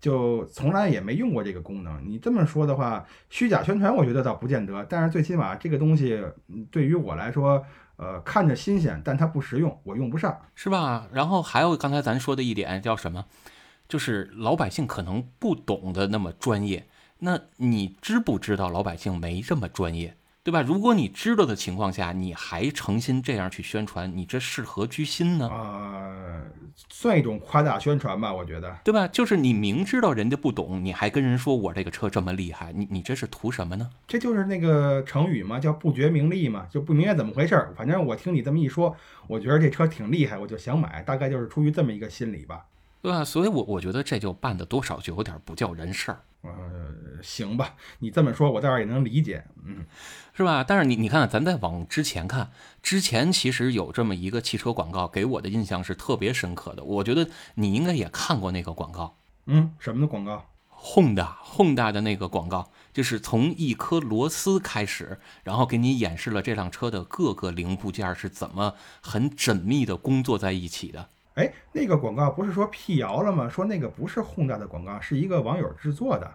[0.00, 2.00] 就从来也没用过这个功能。
[2.06, 6.24] 你这么说的话，虚假宣传，我觉得倒不见得，但是最起码这个东西
[6.70, 7.64] 对于我来说。
[8.02, 11.06] 呃，看着新鲜，但它不实用，我用不上，是吧？
[11.12, 13.26] 然后还有刚才咱说的一点叫什么？
[13.88, 16.88] 就是老百姓可能不懂得那么专业。
[17.20, 20.16] 那你知不知道老百姓没这么专业？
[20.42, 20.60] 对吧？
[20.60, 25.48] 如果你知道的情况下，你还诚心这样去宣传，你这是何居心呢？
[25.48, 26.11] 啊，
[26.88, 29.06] 算一种夸大宣传吧，我觉得，对吧？
[29.08, 33.90] 就是你明知道人家不懂，你还跟人说我这个车这么厉害，你你这是图什么呢？
[34.06, 37.72] 这就是那个成语嘛，叫不觉名利嘛，就不明白怎么回事儿。
[37.76, 38.96] 反正我听你这么一说，
[39.26, 42.66] 我觉得这车挺厉害，我就想买，大概就是出于这么一个心理吧。
[43.02, 43.24] 对吧？
[43.24, 46.22] 所以，我我觉得这就办的多少就有点不叫人事儿。
[46.42, 49.84] 呃，行吧，你这么说，我倒是也能理解，嗯，
[50.32, 50.64] 是吧？
[50.64, 52.50] 但是你你看，咱再往之前看，
[52.82, 56.82] 之前其实有这么一个汽车广告，给我的印象是特别深刻的。
[56.82, 59.18] 我觉得你应该也看过那个广告。
[59.46, 60.46] 嗯，什么的广告
[60.80, 71.08] ？Honda，Honda 的那个广告，就是从一颗螺丝开始，然后给你演示了这辆车的各个零部件是怎么很缜密的工作在一起的。
[71.34, 73.48] 哎，那个广告不是说辟谣了吗？
[73.48, 76.30] 说那个不是 Honda 的广告，是一个网友制作的。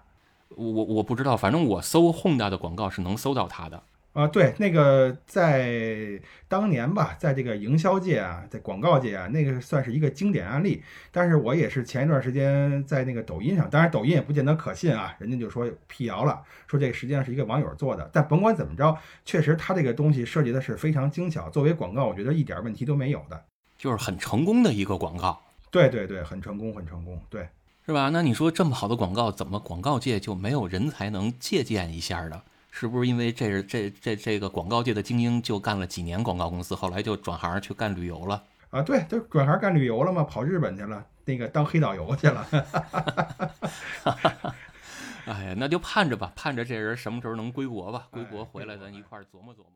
[0.55, 3.83] 我我不知道，反正我搜 Honda 的广告是能搜到他的。
[4.13, 10.81] 啊，对，那个在当年吧，在这个营销界啊，在广告界啊，那个算是一个经典案例。
[11.11, 18.09] 但是我也是前一段时间在那个抖音上，当然抖音也不见得可信啊，人家就说辟谣了，说这个实际上是一个网友做的。
[18.11, 23.43] 但甭管怎么着，确实他这个东西设计的是非常精巧，作为广告，我觉得一点问题都没有的。
[23.77, 27.47] 就是很成功的一个广告，对对对，很成功，很成功，对，
[27.85, 28.09] 是吧？
[28.09, 32.41] 那你说这么好的广告，怎么广告界就没有人才能借鉴一下的？
[32.71, 38.43] 是不是因为这是这这这个广告界的精英就干了几年广告公司，后来就转行去干旅游了？
[38.69, 42.47] 啊，对，就转行干旅游了嘛，跑日本去了，那个当黑导游去了。
[45.25, 48.07] 哎呀，那就盼着吧，盼着这人什么时候能归国吧？
[48.11, 49.71] 归国回来，咱一块儿琢磨琢磨。